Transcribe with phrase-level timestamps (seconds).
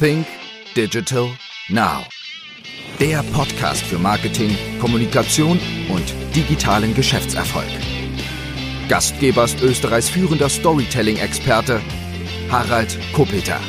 [0.00, 0.26] Think
[0.74, 1.28] Digital
[1.68, 2.02] Now.
[2.98, 4.50] Der Podcast für Marketing,
[4.80, 7.68] Kommunikation und digitalen Geschäftserfolg.
[8.88, 11.80] Gastgeber ist Österreichs führender Storytelling-Experte
[12.50, 13.60] Harald Kopeter.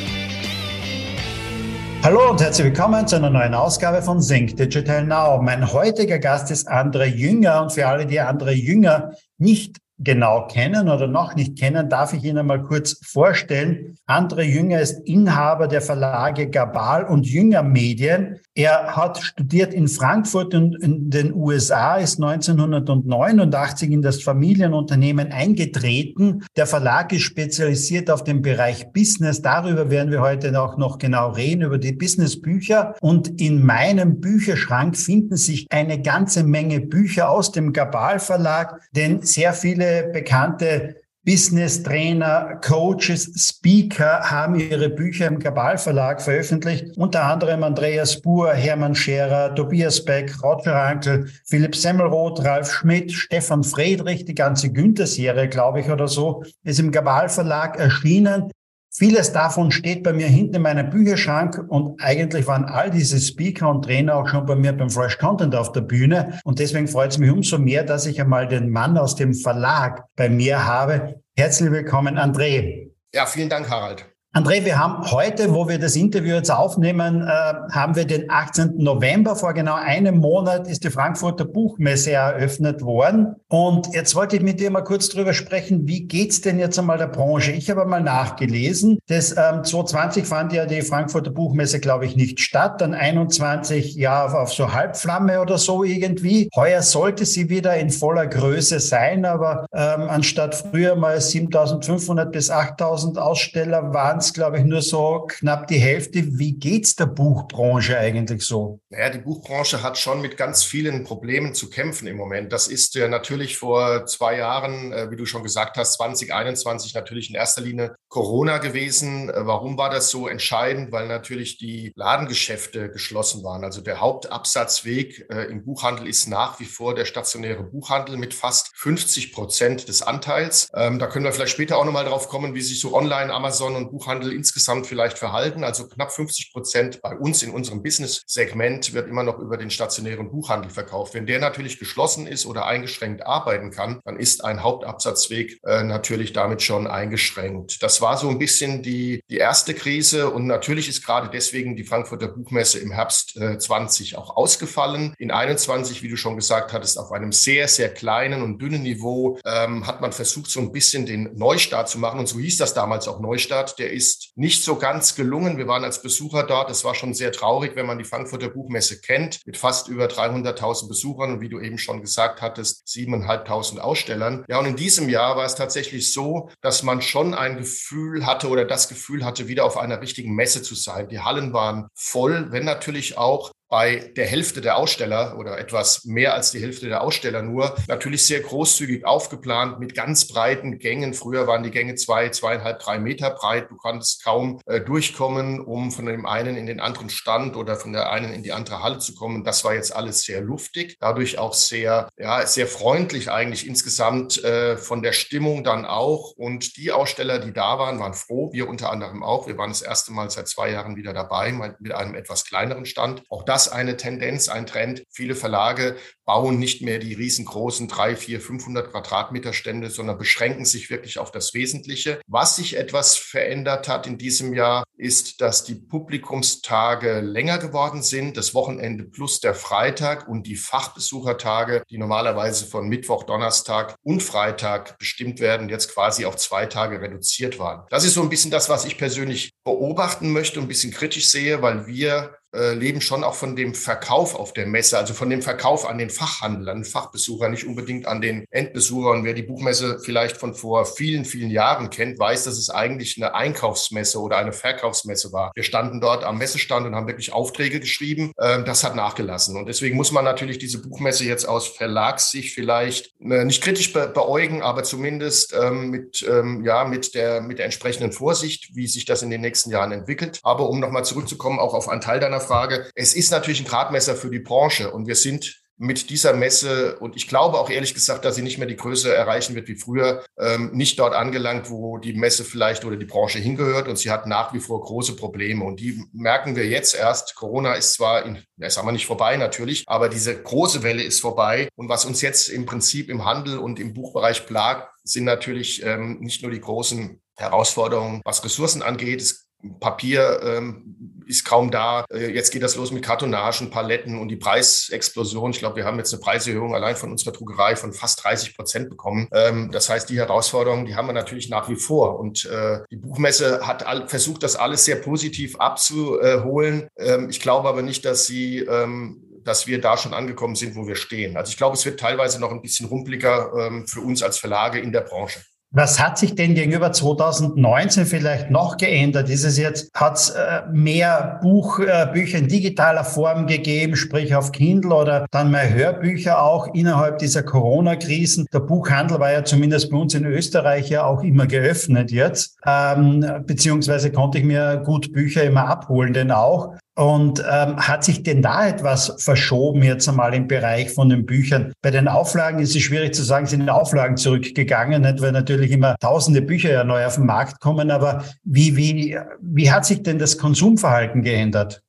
[2.02, 5.40] Hallo und herzlich willkommen zu einer neuen Ausgabe von Think Digital Now.
[5.40, 10.88] Mein heutiger Gast ist André Jünger und für alle, die André Jünger nicht genau kennen
[10.88, 13.96] oder noch nicht kennen, darf ich Ihnen mal kurz vorstellen.
[14.06, 18.40] André Jünger ist Inhaber der Verlage Gabal und Jünger Medien.
[18.56, 26.42] Er hat studiert in Frankfurt und in den USA, ist 1989 in das Familienunternehmen eingetreten.
[26.56, 29.42] Der Verlag ist spezialisiert auf den Bereich Business.
[29.42, 32.94] Darüber werden wir heute auch noch genau reden, über die Businessbücher.
[33.00, 39.22] Und in meinem Bücherschrank finden sich eine ganze Menge Bücher aus dem Gabal Verlag, denn
[39.22, 46.96] sehr viele viele bekannte Business-Trainer, Coaches, Speaker haben ihre Bücher im Gabal Verlag veröffentlicht.
[46.96, 53.64] Unter anderem Andreas Buhr, Hermann Scherer, Tobias Beck, Roger Rankel, Philipp Semmelroth, Ralf Schmidt, Stefan
[53.64, 58.50] Friedrich, die ganze Günther-Serie, glaube ich, oder so, ist im Gabal Verlag erschienen.
[58.98, 63.68] Vieles davon steht bei mir hinten in meinem Bücherschrank und eigentlich waren all diese Speaker
[63.68, 66.40] und Trainer auch schon bei mir beim Fresh Content auf der Bühne.
[66.44, 70.04] Und deswegen freut es mich umso mehr, dass ich einmal den Mann aus dem Verlag
[70.16, 71.20] bei mir habe.
[71.36, 72.88] Herzlich willkommen, André.
[73.14, 74.06] Ja, vielen Dank, Harald.
[74.36, 77.26] André, wir haben heute, wo wir das Interview jetzt aufnehmen, äh,
[77.72, 78.74] haben wir den 18.
[78.76, 79.34] November.
[79.34, 83.36] Vor genau einem Monat ist die Frankfurter Buchmesse eröffnet worden.
[83.48, 86.98] Und jetzt wollte ich mit dir mal kurz drüber sprechen, wie geht's denn jetzt einmal
[86.98, 87.52] der Branche?
[87.52, 88.98] Ich habe mal nachgelesen.
[89.06, 92.82] Das ähm, 2020 fand ja die Frankfurter Buchmesse, glaube ich, nicht statt.
[92.82, 96.50] Dann 21 ja auf so Halbflamme oder so irgendwie.
[96.54, 102.52] Heuer sollte sie wieder in voller Größe sein, aber ähm, anstatt früher mal 7.500 bis
[102.52, 106.38] 8.000 Aussteller waren es, glaube ich, nur so knapp die Hälfte.
[106.38, 108.80] Wie geht's der Buchbranche eigentlich so?
[108.90, 112.52] Naja, die Buchbranche hat schon mit ganz vielen Problemen zu kämpfen im Moment.
[112.52, 117.30] Das ist ja natürlich vor zwei Jahren, äh, wie du schon gesagt hast, 2021 natürlich
[117.30, 119.30] in erster Linie Corona gewesen.
[119.30, 120.92] Äh, warum war das so entscheidend?
[120.92, 123.64] Weil natürlich die Ladengeschäfte geschlossen waren.
[123.64, 128.70] Also der Hauptabsatzweg äh, im Buchhandel ist nach wie vor der stationäre Buchhandel mit fast
[128.74, 130.68] 50 Prozent des Anteils.
[130.74, 133.76] Ähm, da können wir vielleicht später auch nochmal drauf kommen, wie sich so Online, Amazon
[133.76, 135.64] und Buchhandel Buchhandel insgesamt vielleicht verhalten.
[135.64, 140.30] Also knapp 50 Prozent bei uns in unserem Business-Segment wird immer noch über den stationären
[140.30, 141.14] Buchhandel verkauft.
[141.14, 146.32] Wenn der natürlich geschlossen ist oder eingeschränkt arbeiten kann, dann ist ein Hauptabsatzweg äh, natürlich
[146.32, 147.82] damit schon eingeschränkt.
[147.82, 151.84] Das war so ein bisschen die, die erste Krise und natürlich ist gerade deswegen die
[151.84, 155.14] Frankfurter Buchmesse im Herbst äh, 20 auch ausgefallen.
[155.18, 159.38] In 21, wie du schon gesagt hattest, auf einem sehr, sehr kleinen und dünnen Niveau
[159.44, 162.74] ähm, hat man versucht, so ein bisschen den Neustart zu machen und so hieß das
[162.74, 163.78] damals auch Neustart.
[163.78, 165.58] Der ist ist nicht so ganz gelungen.
[165.58, 166.70] Wir waren als Besucher dort.
[166.70, 170.88] Es war schon sehr traurig, wenn man die Frankfurter Buchmesse kennt, mit fast über 300.000
[170.88, 174.44] Besuchern und wie du eben schon gesagt hattest, 7.500 Ausstellern.
[174.48, 178.48] Ja, und in diesem Jahr war es tatsächlich so, dass man schon ein Gefühl hatte
[178.48, 181.08] oder das Gefühl hatte, wieder auf einer richtigen Messe zu sein.
[181.08, 186.34] Die Hallen waren voll, wenn natürlich auch bei der Hälfte der Aussteller oder etwas mehr
[186.34, 191.14] als die Hälfte der Aussteller nur natürlich sehr großzügig aufgeplant mit ganz breiten Gängen.
[191.14, 193.70] Früher waren die Gänge zwei, zweieinhalb, drei Meter breit.
[193.70, 197.92] Du konntest kaum äh, durchkommen, um von dem einen in den anderen Stand oder von
[197.92, 199.42] der einen in die andere Halle zu kommen.
[199.42, 204.76] Das war jetzt alles sehr luftig, dadurch auch sehr, ja, sehr freundlich eigentlich insgesamt äh,
[204.76, 206.32] von der Stimmung dann auch.
[206.36, 208.52] Und die Aussteller, die da waren, waren froh.
[208.52, 209.46] Wir unter anderem auch.
[209.46, 213.22] Wir waren das erste Mal seit zwei Jahren wieder dabei mit einem etwas kleineren Stand.
[213.28, 215.02] Auch das das eine Tendenz, ein Trend.
[215.08, 215.96] Viele Verlage
[216.26, 221.30] bauen nicht mehr die riesengroßen drei, vier, 500 Quadratmeter Stände, sondern beschränken sich wirklich auf
[221.30, 222.20] das Wesentliche.
[222.26, 228.36] Was sich etwas verändert hat in diesem Jahr, ist, dass die Publikumstage länger geworden sind,
[228.36, 234.98] das Wochenende plus der Freitag und die Fachbesuchertage, die normalerweise von Mittwoch, Donnerstag und Freitag
[234.98, 237.86] bestimmt werden, jetzt quasi auf zwei Tage reduziert waren.
[237.88, 241.30] Das ist so ein bisschen das, was ich persönlich beobachten möchte und ein bisschen kritisch
[241.30, 245.30] sehe, weil wir äh, leben schon auch von dem Verkauf auf der Messe, also von
[245.30, 249.10] dem Verkauf an den Fachhandel, an den Fachbesucher, nicht unbedingt an den Endbesucher.
[249.10, 253.16] Und wer die Buchmesse vielleicht von vor vielen, vielen Jahren kennt, weiß, dass es eigentlich
[253.16, 255.52] eine Einkaufsmesse oder eine Verkaufsmesse war.
[255.54, 258.32] Wir standen dort am Messestand und haben wirklich Aufträge geschrieben.
[258.40, 259.56] Ähm, das hat nachgelassen.
[259.56, 264.62] Und deswegen muss man natürlich diese Buchmesse jetzt aus Verlagssicht vielleicht äh, nicht kritisch beäugen,
[264.62, 269.22] aber zumindest ähm, mit, ähm, ja, mit, der, mit der entsprechenden Vorsicht, wie sich das
[269.22, 270.40] in den nächsten Jahren entwickelt.
[270.42, 272.90] Aber um nochmal zurückzukommen, auch auf einen Teil deiner Frage.
[272.94, 277.16] Es ist natürlich ein Gradmesser für die Branche und wir sind mit dieser Messe und
[277.16, 280.24] ich glaube auch ehrlich gesagt, dass sie nicht mehr die Größe erreichen wird wie früher,
[280.38, 284.26] ähm, nicht dort angelangt, wo die Messe vielleicht oder die Branche hingehört und sie hat
[284.26, 287.34] nach wie vor große Probleme und die merken wir jetzt erst.
[287.34, 291.20] Corona ist zwar, in, ja, sagen wir nicht vorbei natürlich, aber diese große Welle ist
[291.20, 295.84] vorbei und was uns jetzt im Prinzip im Handel und im Buchbereich plagt, sind natürlich
[295.84, 299.20] ähm, nicht nur die großen Herausforderungen, was Ressourcen angeht.
[299.20, 299.45] Es
[299.80, 300.96] Papier ähm,
[301.26, 302.04] ist kaum da.
[302.10, 305.50] Äh, jetzt geht das los mit Kartonagen, Paletten und die Preisexplosion.
[305.50, 308.88] Ich glaube, wir haben jetzt eine Preiserhöhung allein von unserer Druckerei von fast 30 Prozent
[308.88, 309.28] bekommen.
[309.32, 312.18] Ähm, das heißt, die Herausforderungen, die haben wir natürlich nach wie vor.
[312.18, 316.88] Und äh, die Buchmesse hat all, versucht, das alles sehr positiv abzuholen.
[316.96, 320.88] Ähm, ich glaube aber nicht, dass sie ähm, dass wir da schon angekommen sind, wo
[320.88, 321.36] wir stehen.
[321.36, 324.80] Also ich glaube, es wird teilweise noch ein bisschen rumpliger ähm, für uns als Verlage
[324.80, 325.40] in der Branche.
[325.72, 329.28] Was hat sich denn gegenüber 2019 vielleicht noch geändert?
[329.28, 334.34] Ist es jetzt, hat es äh, mehr Buch, äh, Bücher in digitaler Form gegeben, sprich
[334.34, 338.46] auf Kindle oder dann mehr Hörbücher auch innerhalb dieser Corona-Krisen?
[338.52, 343.26] Der Buchhandel war ja zumindest bei uns in Österreich ja auch immer geöffnet jetzt, ähm,
[343.44, 346.74] beziehungsweise konnte ich mir gut Bücher immer abholen, denn auch.
[346.96, 351.72] Und ähm, hat sich denn da etwas verschoben jetzt einmal im Bereich von den Büchern?
[351.82, 355.20] Bei den Auflagen ist es schwierig zu sagen, sind Auflagen zurückgegangen, nicht?
[355.20, 357.90] weil natürlich immer tausende Bücher ja neu auf den Markt kommen.
[357.90, 361.82] Aber wie, wie, wie hat sich denn das Konsumverhalten geändert?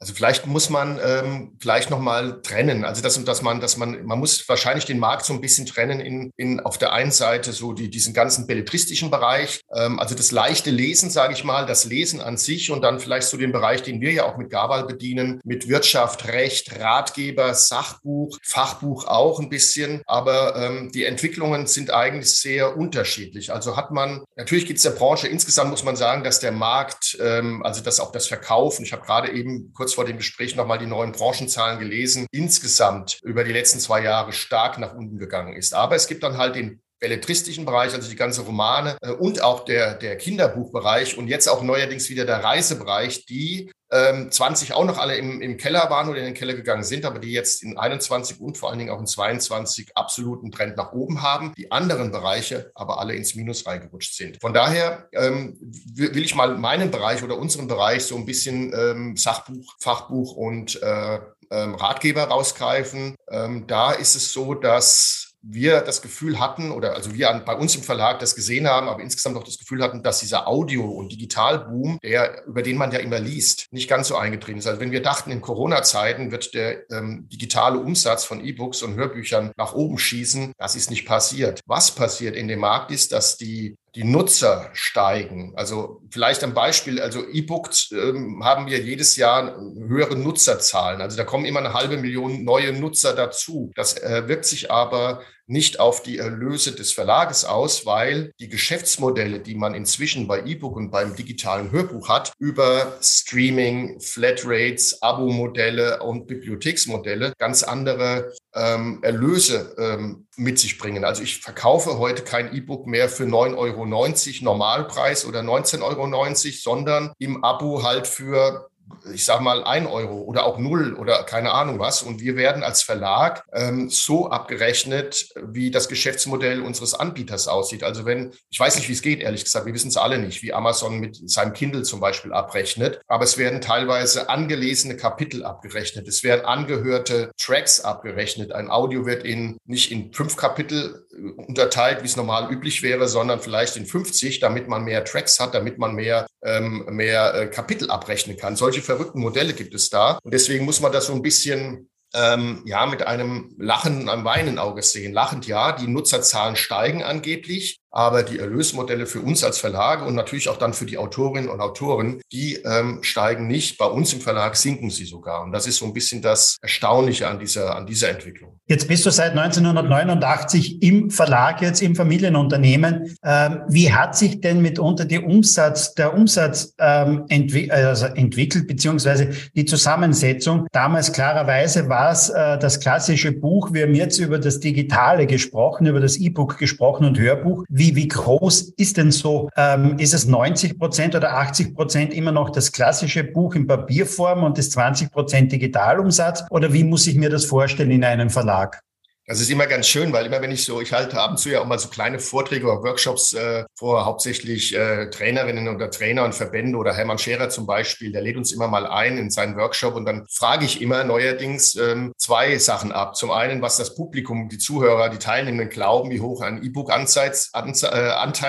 [0.00, 2.84] Also vielleicht muss man ähm, vielleicht noch mal trennen.
[2.84, 6.00] Also dass, dass man, dass man, man muss wahrscheinlich den Markt so ein bisschen trennen
[6.00, 10.30] in, in auf der einen Seite so die, diesen ganzen belletristischen Bereich, ähm, also das
[10.30, 13.82] leichte Lesen, sage ich mal, das Lesen an sich und dann vielleicht so den Bereich,
[13.82, 19.48] den wir ja auch mit Gabal bedienen, mit Wirtschaft, Recht, Ratgeber, Sachbuch, Fachbuch auch ein
[19.48, 20.02] bisschen.
[20.06, 23.52] Aber ähm, die Entwicklungen sind eigentlich sehr unterschiedlich.
[23.52, 27.16] Also hat man natürlich geht es der Branche insgesamt muss man sagen, dass der Markt,
[27.20, 28.84] ähm, also dass auch das Verkaufen.
[28.84, 33.20] Ich habe gerade eben kurz kurz vor dem Gespräch nochmal die neuen Branchenzahlen gelesen, insgesamt
[33.22, 35.72] über die letzten zwei Jahre stark nach unten gegangen ist.
[35.72, 39.64] Aber es gibt dann halt den belletristischen Bereich, also die ganze Romane äh, und auch
[39.64, 44.98] der, der Kinderbuchbereich und jetzt auch neuerdings wieder der Reisebereich, die ähm, 20 auch noch
[44.98, 47.78] alle im, im Keller waren oder in den Keller gegangen sind, aber die jetzt in
[47.78, 51.54] 21 und vor allen Dingen auch in 22 absoluten Trend nach oben haben.
[51.56, 54.40] Die anderen Bereiche aber alle ins Minus reingerutscht sind.
[54.40, 55.56] Von daher ähm,
[55.94, 60.82] will ich mal meinen Bereich oder unseren Bereich so ein bisschen ähm, Sachbuch, Fachbuch und
[60.82, 61.20] äh,
[61.50, 63.14] ähm, Ratgeber rausgreifen.
[63.30, 67.74] Ähm, da ist es so, dass wir das Gefühl hatten, oder also wir bei uns
[67.76, 71.12] im Verlag das gesehen haben, aber insgesamt auch das Gefühl hatten, dass dieser Audio- und
[71.12, 74.66] Digitalboom, der, über den man ja immer liest, nicht ganz so eingetreten ist.
[74.66, 79.52] Also wenn wir dachten, in Corona-Zeiten wird der ähm, digitale Umsatz von E-Books und Hörbüchern
[79.56, 81.60] nach oben schießen, das ist nicht passiert.
[81.66, 85.54] Was passiert in dem Markt ist, dass die die Nutzer steigen.
[85.56, 91.00] Also vielleicht ein Beispiel, also E-Books ähm, haben wir jedes Jahr höhere Nutzerzahlen.
[91.00, 93.72] Also da kommen immer eine halbe Million neue Nutzer dazu.
[93.74, 99.40] Das äh, wirkt sich aber nicht auf die Erlöse des Verlages aus, weil die Geschäftsmodelle,
[99.40, 106.26] die man inzwischen bei E-Book und beim digitalen Hörbuch hat, über Streaming, Flatrates, Abo-Modelle und
[106.26, 111.04] Bibliotheksmodelle ganz andere ähm, Erlöse ähm, mit sich bringen.
[111.04, 117.12] Also ich verkaufe heute kein E-Book mehr für 9,90 Euro Normalpreis oder 19,90 Euro, sondern
[117.18, 118.68] im Abo halt für
[119.12, 122.02] ich sage mal, ein Euro oder auch null oder keine Ahnung was.
[122.02, 127.82] Und wir werden als Verlag ähm, so abgerechnet, wie das Geschäftsmodell unseres Anbieters aussieht.
[127.82, 130.42] Also wenn, ich weiß nicht, wie es geht, ehrlich gesagt, wir wissen es alle nicht,
[130.42, 136.08] wie Amazon mit seinem Kindle zum Beispiel abrechnet, aber es werden teilweise angelesene Kapitel abgerechnet.
[136.08, 138.52] Es werden angehörte Tracks abgerechnet.
[138.52, 143.08] Ein Audio wird in, nicht in fünf Kapitel äh, unterteilt, wie es normal üblich wäre,
[143.08, 147.46] sondern vielleicht in 50, damit man mehr Tracks hat, damit man mehr, ähm, mehr äh,
[147.46, 148.56] Kapitel abrechnen kann.
[148.56, 150.18] Solche solche verrückten Modelle gibt es da.
[150.22, 154.58] Und deswegen muss man das so ein bisschen ähm, ja, mit einem lachenden, einem weinenden
[154.58, 155.12] Auge sehen.
[155.12, 157.80] Lachend ja, die Nutzerzahlen steigen angeblich.
[157.90, 161.60] Aber die Erlösmodelle für uns als Verlage und natürlich auch dann für die Autorinnen und
[161.60, 163.78] Autoren, die ähm, steigen nicht.
[163.78, 165.42] Bei uns im Verlag sinken sie sogar.
[165.42, 168.60] Und das ist so ein bisschen das Erstaunliche an dieser, an dieser Entwicklung.
[168.66, 173.16] Jetzt bist du seit 1989 im Verlag, jetzt im Familienunternehmen.
[173.24, 179.30] Ähm, wie hat sich denn mitunter die Umsatz, der Umsatz ähm, entwi also entwickelt, beziehungsweise
[179.54, 180.66] die Zusammensetzung?
[180.72, 183.72] Damals klarerweise war es äh, das klassische Buch.
[183.72, 187.64] Wir haben jetzt über das Digitale gesprochen, über das E-Book gesprochen und Hörbuch.
[187.78, 189.50] Wie, wie groß ist denn so?
[189.56, 194.42] Ähm, ist es 90 Prozent oder 80 Prozent immer noch das klassische Buch in Papierform
[194.42, 196.44] und das 20 Prozent Digitalumsatz?
[196.50, 198.82] Oder wie muss ich mir das vorstellen in einem Verlag?
[199.28, 201.50] Das ist immer ganz schön, weil immer wenn ich so, ich halte ab und zu
[201.50, 206.24] ja auch mal so kleine Vorträge oder Workshops äh, vor hauptsächlich äh, Trainerinnen oder Trainer
[206.24, 209.58] und Verbände oder Hermann Scherer zum Beispiel, der lädt uns immer mal ein in seinen
[209.58, 213.16] Workshop und dann frage ich immer neuerdings ähm, zwei Sachen ab.
[213.16, 217.32] Zum einen, was das Publikum, die Zuhörer, die Teilnehmenden glauben, wie hoch ein E-Book-Anteil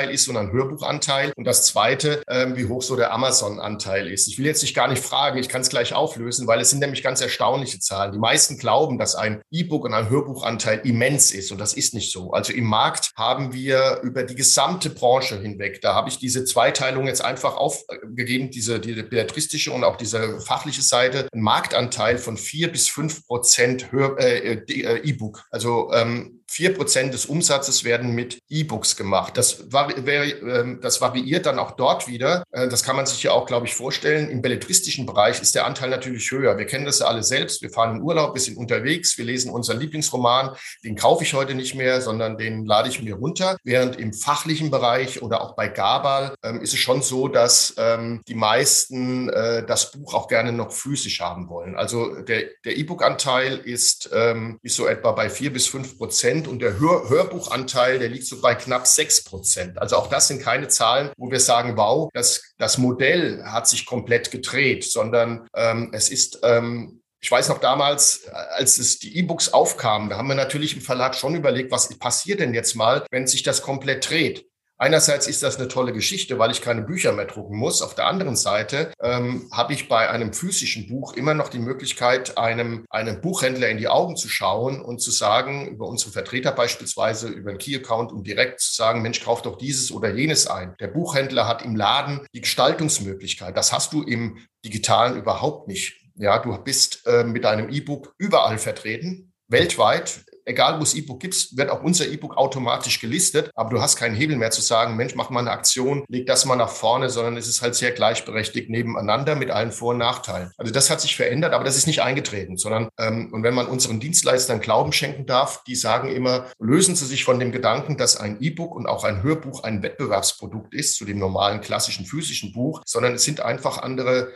[0.09, 1.33] äh, ist und ein Hörbuchanteil.
[1.35, 4.29] Und das zweite, ähm, wie hoch so der Amazon-Anteil ist.
[4.29, 6.79] Ich will jetzt nicht gar nicht fragen, ich kann es gleich auflösen, weil es sind
[6.79, 8.13] nämlich ganz erstaunliche Zahlen.
[8.13, 11.51] Die meisten glauben, dass ein E-Book und ein Hörbuchanteil Marktanteil immens ist.
[11.51, 12.31] Und das ist nicht so.
[12.31, 17.07] Also im Markt haben wir über die gesamte Branche hinweg, da habe ich diese Zweiteilung
[17.07, 22.71] jetzt einfach aufgegeben, diese, die belletristische und auch diese fachliche Seite, einen Marktanteil von vier
[22.71, 25.45] bis fünf Prozent äh, äh, E-Book.
[25.51, 29.37] Also ähm, Vier Prozent des Umsatzes werden mit E-Books gemacht.
[29.37, 32.43] Das, vari ähm, das, variiert dann auch dort wieder.
[32.51, 34.31] Äh, das kann man sich ja auch, glaube ich, vorstellen.
[34.31, 36.57] Im belletristischen Bereich ist der Anteil natürlich höher.
[36.57, 37.61] Wir kennen das ja alle selbst.
[37.61, 40.55] Wir fahren in Urlaub, wir sind unterwegs, wir lesen unseren Lieblingsroman.
[40.83, 43.57] Den kaufe ich heute nicht mehr, sondern den lade ich mir runter.
[43.63, 48.21] Während im fachlichen Bereich oder auch bei Gabal ähm, ist es schon so, dass ähm,
[48.27, 51.75] die meisten äh, das Buch auch gerne noch physisch haben wollen.
[51.75, 56.38] Also der, E-Book-Anteil ist, ähm, ist so etwa bei vier bis fünf Prozent.
[56.39, 59.77] Prozent und der Hör Hörbuchanteil, der liegt so bei knapp sechs Prozent.
[59.79, 63.85] Also auch das sind keine Zahlen, wo wir sagen, wow, das, das Modell hat sich
[63.85, 69.51] komplett gedreht, sondern ähm, es ist ähm, ich weiß noch damals, als es die E-Books
[69.51, 73.27] aufkamen, da haben wir natürlich im Verlag schon überlegt, was passiert denn jetzt mal, wenn
[73.27, 74.45] sich das komplett dreht?
[74.81, 77.81] Einerseits ist das eine tolle Geschichte, weil ich keine Bücher mehr drucken muss.
[77.81, 82.37] Auf der anderen Seite ähm, habe ich bei einem physischen Buch immer noch die Möglichkeit,
[82.37, 87.27] einem, einem Buchhändler in die Augen zu schauen und zu sagen, über unsere Vertreter beispielsweise,
[87.27, 90.75] über einen Key-Account, um direkt zu sagen, Mensch, kauf doch dieses oder jenes ein.
[90.79, 93.57] Der Buchhändler hat im Laden die Gestaltungsmöglichkeit.
[93.57, 95.99] Das hast du im digitalen überhaupt nicht.
[96.15, 101.55] Ja, du bist äh, mit deinem E-Book überall vertreten, weltweit egal wo es E-Book gibt,
[101.55, 103.51] wird auch unser E-Book automatisch gelistet.
[103.55, 106.45] Aber du hast keinen Hebel mehr zu sagen, Mensch, mach mal eine Aktion, leg das
[106.45, 110.51] mal nach vorne, sondern es ist halt sehr gleichberechtigt nebeneinander mit allen Vor- und Nachteilen.
[110.57, 113.67] Also das hat sich verändert, aber das ist nicht eingetreten, sondern ähm, und wenn man
[113.67, 118.17] unseren Dienstleistern Glauben schenken darf, die sagen immer, lösen Sie sich von dem Gedanken, dass
[118.17, 122.81] ein E-Book und auch ein Hörbuch ein Wettbewerbsprodukt ist zu dem normalen klassischen physischen Buch,
[122.85, 124.31] sondern es sind einfach andere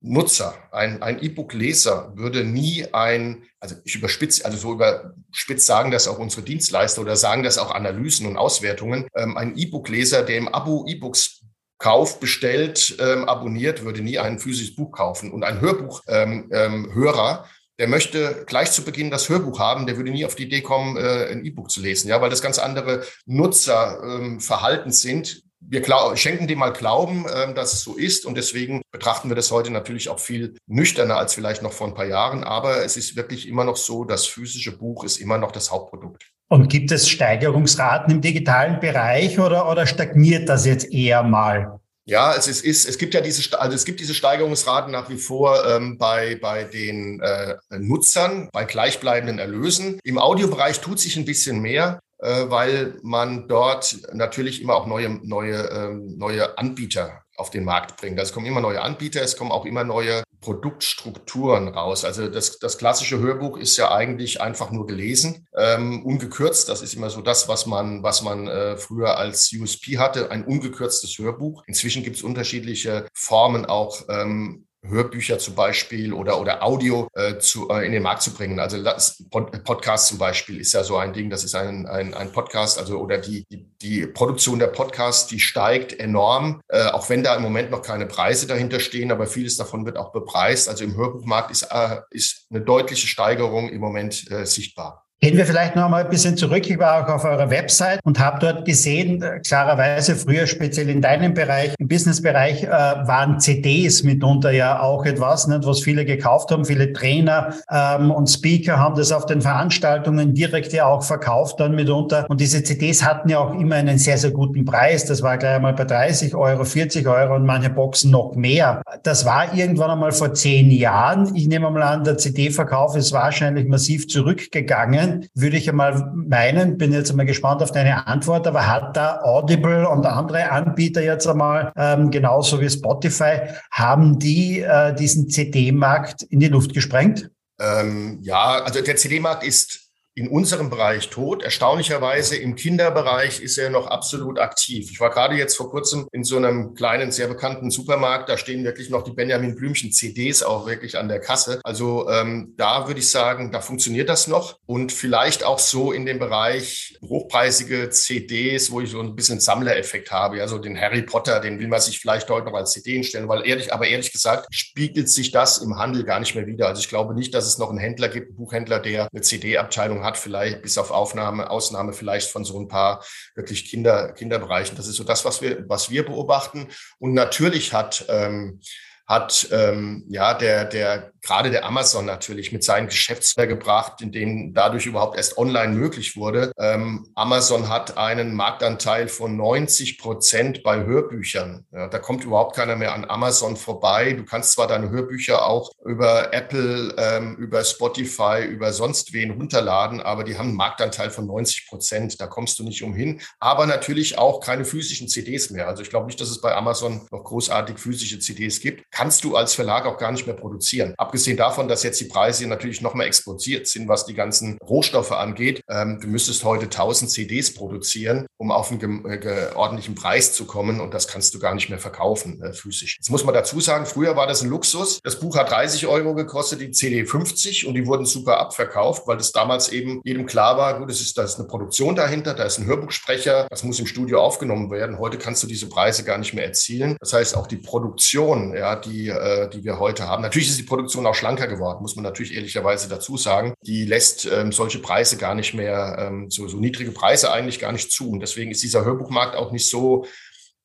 [0.00, 6.18] Nutzer, ein, E-Book-Leser würde nie ein, also ich überspitze, also so überspitzt sagen das auch
[6.18, 10.84] unsere Dienstleister oder sagen das auch Analysen und Auswertungen, ähm, ein E-Book-Leser, der im Abo
[10.86, 11.40] E-Books
[11.78, 15.32] kauft, bestellt, ähm, abonniert, würde nie ein physisches Buch kaufen.
[15.32, 17.44] Und ein Hörbuchhörer, ähm, ähm,
[17.78, 20.96] der möchte gleich zu Beginn das Hörbuch haben, der würde nie auf die Idee kommen,
[20.96, 25.82] äh, ein E-Book zu lesen, ja, weil das ganz andere Nutzerverhalten sind, wir
[26.16, 28.26] schenken dem mal Glauben, ähm, dass es so ist.
[28.26, 31.94] Und deswegen betrachten wir das heute natürlich auch viel nüchterner als vielleicht noch vor ein
[31.94, 32.44] paar Jahren.
[32.44, 36.30] Aber es ist wirklich immer noch so, das physische Buch ist immer noch das Hauptprodukt.
[36.50, 41.78] Und gibt es Steigerungsraten im digitalen Bereich oder, oder stagniert das jetzt eher mal?
[42.06, 45.18] Ja, es ist, ist, es gibt ja diese, also es gibt diese Steigerungsraten nach wie
[45.18, 50.00] vor ähm, bei, bei den äh, Nutzern, bei gleichbleibenden Erlösen.
[50.04, 52.00] Im Audiobereich tut sich ein bisschen mehr.
[52.20, 58.00] Äh, weil man dort natürlich immer auch neue, neue, ähm, neue Anbieter auf den Markt
[58.00, 58.18] bringt.
[58.18, 62.04] Also es kommen immer neue Anbieter, es kommen auch immer neue Produktstrukturen raus.
[62.04, 66.68] Also das, das klassische Hörbuch ist ja eigentlich einfach nur gelesen, ähm, ungekürzt.
[66.68, 70.44] Das ist immer so das, was man, was man äh, früher als USP hatte, ein
[70.44, 71.62] ungekürztes Hörbuch.
[71.66, 77.68] Inzwischen gibt es unterschiedliche Formen auch ähm, Hörbücher zum Beispiel oder, oder Audio äh, zu,
[77.70, 78.60] äh, in den Markt zu bringen.
[78.60, 82.32] Also das, Podcast zum Beispiel ist ja so ein Ding, das ist ein, ein, ein
[82.32, 87.22] Podcast, also oder die, die, die Produktion der Podcasts, die steigt enorm, äh, auch wenn
[87.22, 90.68] da im Moment noch keine Preise dahinter stehen, aber vieles davon wird auch bepreist.
[90.68, 95.07] Also im Hörbuchmarkt ist, äh, ist eine deutliche Steigerung im Moment äh, sichtbar.
[95.20, 96.70] Gehen wir vielleicht noch mal ein bisschen zurück.
[96.70, 101.34] Ich war auch auf eurer Website und habe dort gesehen, klarerweise früher speziell in deinem
[101.34, 106.64] Bereich, im Businessbereich, äh, waren CDs mitunter ja auch etwas, nicht, was viele gekauft haben.
[106.64, 111.74] Viele Trainer ähm, und Speaker haben das auf den Veranstaltungen direkt ja auch verkauft dann
[111.74, 112.24] mitunter.
[112.28, 115.04] Und diese CDs hatten ja auch immer einen sehr, sehr guten Preis.
[115.04, 118.82] Das war gleich einmal bei 30 Euro, 40 Euro und manche Boxen noch mehr.
[119.02, 121.34] Das war irgendwann einmal vor zehn Jahren.
[121.34, 126.78] Ich nehme mal an, der CD-Verkauf ist wahrscheinlich massiv zurückgegangen kennen, würde ich einmal meinen,
[126.78, 131.26] bin jetzt einmal gespannt auf deine Antwort, aber hat da Audible und andere Anbieter jetzt
[131.26, 137.30] einmal, ähm, genauso wie Spotify, haben die äh, diesen CD-Markt in die Luft gesprengt?
[137.60, 139.87] Ähm, ja, also der CD-Markt ist
[140.18, 141.44] in unserem Bereich tot.
[141.44, 144.90] Erstaunlicherweise im Kinderbereich ist er noch absolut aktiv.
[144.90, 148.28] Ich war gerade jetzt vor kurzem in so einem kleinen, sehr bekannten Supermarkt.
[148.28, 151.60] Da stehen wirklich noch die Benjamin Blümchen CDs auch wirklich an der Kasse.
[151.62, 154.58] Also ähm, da würde ich sagen, da funktioniert das noch.
[154.66, 160.10] Und vielleicht auch so in dem Bereich hochpreisige CDs, wo ich so ein bisschen Sammlereffekt
[160.10, 160.42] habe.
[160.42, 163.46] Also den Harry Potter, den will man sich vielleicht heute noch als CD hinstellen, weil
[163.46, 166.66] ehrlich, aber ehrlich gesagt, spiegelt sich das im Handel gar nicht mehr wieder.
[166.66, 170.02] Also ich glaube nicht, dass es noch einen Händler gibt, einen Buchhändler, der eine CD-Abteilung
[170.02, 174.76] hat, vielleicht bis auf Aufnahme, Ausnahme vielleicht von so ein paar wirklich Kinder, Kinderbereichen.
[174.76, 176.68] Das ist so das, was wir, was wir beobachten.
[176.98, 178.60] Und natürlich hat ähm,
[179.08, 184.54] hat ähm, ja der, der gerade der Amazon natürlich mit seinen Geschäftsmodell gebracht, in denen
[184.54, 186.52] dadurch überhaupt erst online möglich wurde.
[186.58, 191.66] Ähm, Amazon hat einen Marktanteil von 90 Prozent bei Hörbüchern.
[191.70, 194.14] Ja, da kommt überhaupt keiner mehr an Amazon vorbei.
[194.14, 200.00] Du kannst zwar deine Hörbücher auch über Apple, ähm, über Spotify, über sonst wen runterladen,
[200.00, 202.20] aber die haben einen Marktanteil von 90 Prozent.
[202.22, 203.20] Da kommst du nicht umhin.
[203.38, 205.68] Aber natürlich auch keine physischen CDs mehr.
[205.68, 209.36] Also ich glaube nicht, dass es bei Amazon noch großartig physische CDs gibt kannst du
[209.36, 210.94] als Verlag auch gar nicht mehr produzieren.
[210.96, 215.12] Abgesehen davon, dass jetzt die Preise natürlich noch mal explodiert sind, was die ganzen Rohstoffe
[215.12, 215.60] angeht.
[215.68, 220.80] Ähm, du müsstest heute 1000 CDs produzieren, um auf einen äh, ordentlichen Preis zu kommen
[220.80, 222.96] und das kannst du gar nicht mehr verkaufen äh, physisch.
[222.98, 225.00] Jetzt muss man dazu sagen, früher war das ein Luxus.
[225.02, 229.16] Das Buch hat 30 Euro gekostet, die CD 50 und die wurden super abverkauft, weil
[229.16, 232.44] das damals eben jedem klar war, gut, es ist, da ist eine Produktion dahinter, da
[232.44, 234.98] ist ein Hörbuchsprecher, das muss im Studio aufgenommen werden.
[234.98, 236.96] Heute kannst du diese Preise gar nicht mehr erzielen.
[237.00, 240.22] Das heißt, auch die Produktion, ja, die, äh, die wir heute haben.
[240.22, 243.54] Natürlich ist die Produktion auch schlanker geworden, muss man natürlich ehrlicherweise dazu sagen.
[243.62, 247.72] Die lässt ähm, solche Preise gar nicht mehr, ähm, so, so niedrige Preise eigentlich gar
[247.72, 248.10] nicht zu.
[248.10, 250.06] Und deswegen ist dieser Hörbuchmarkt auch nicht so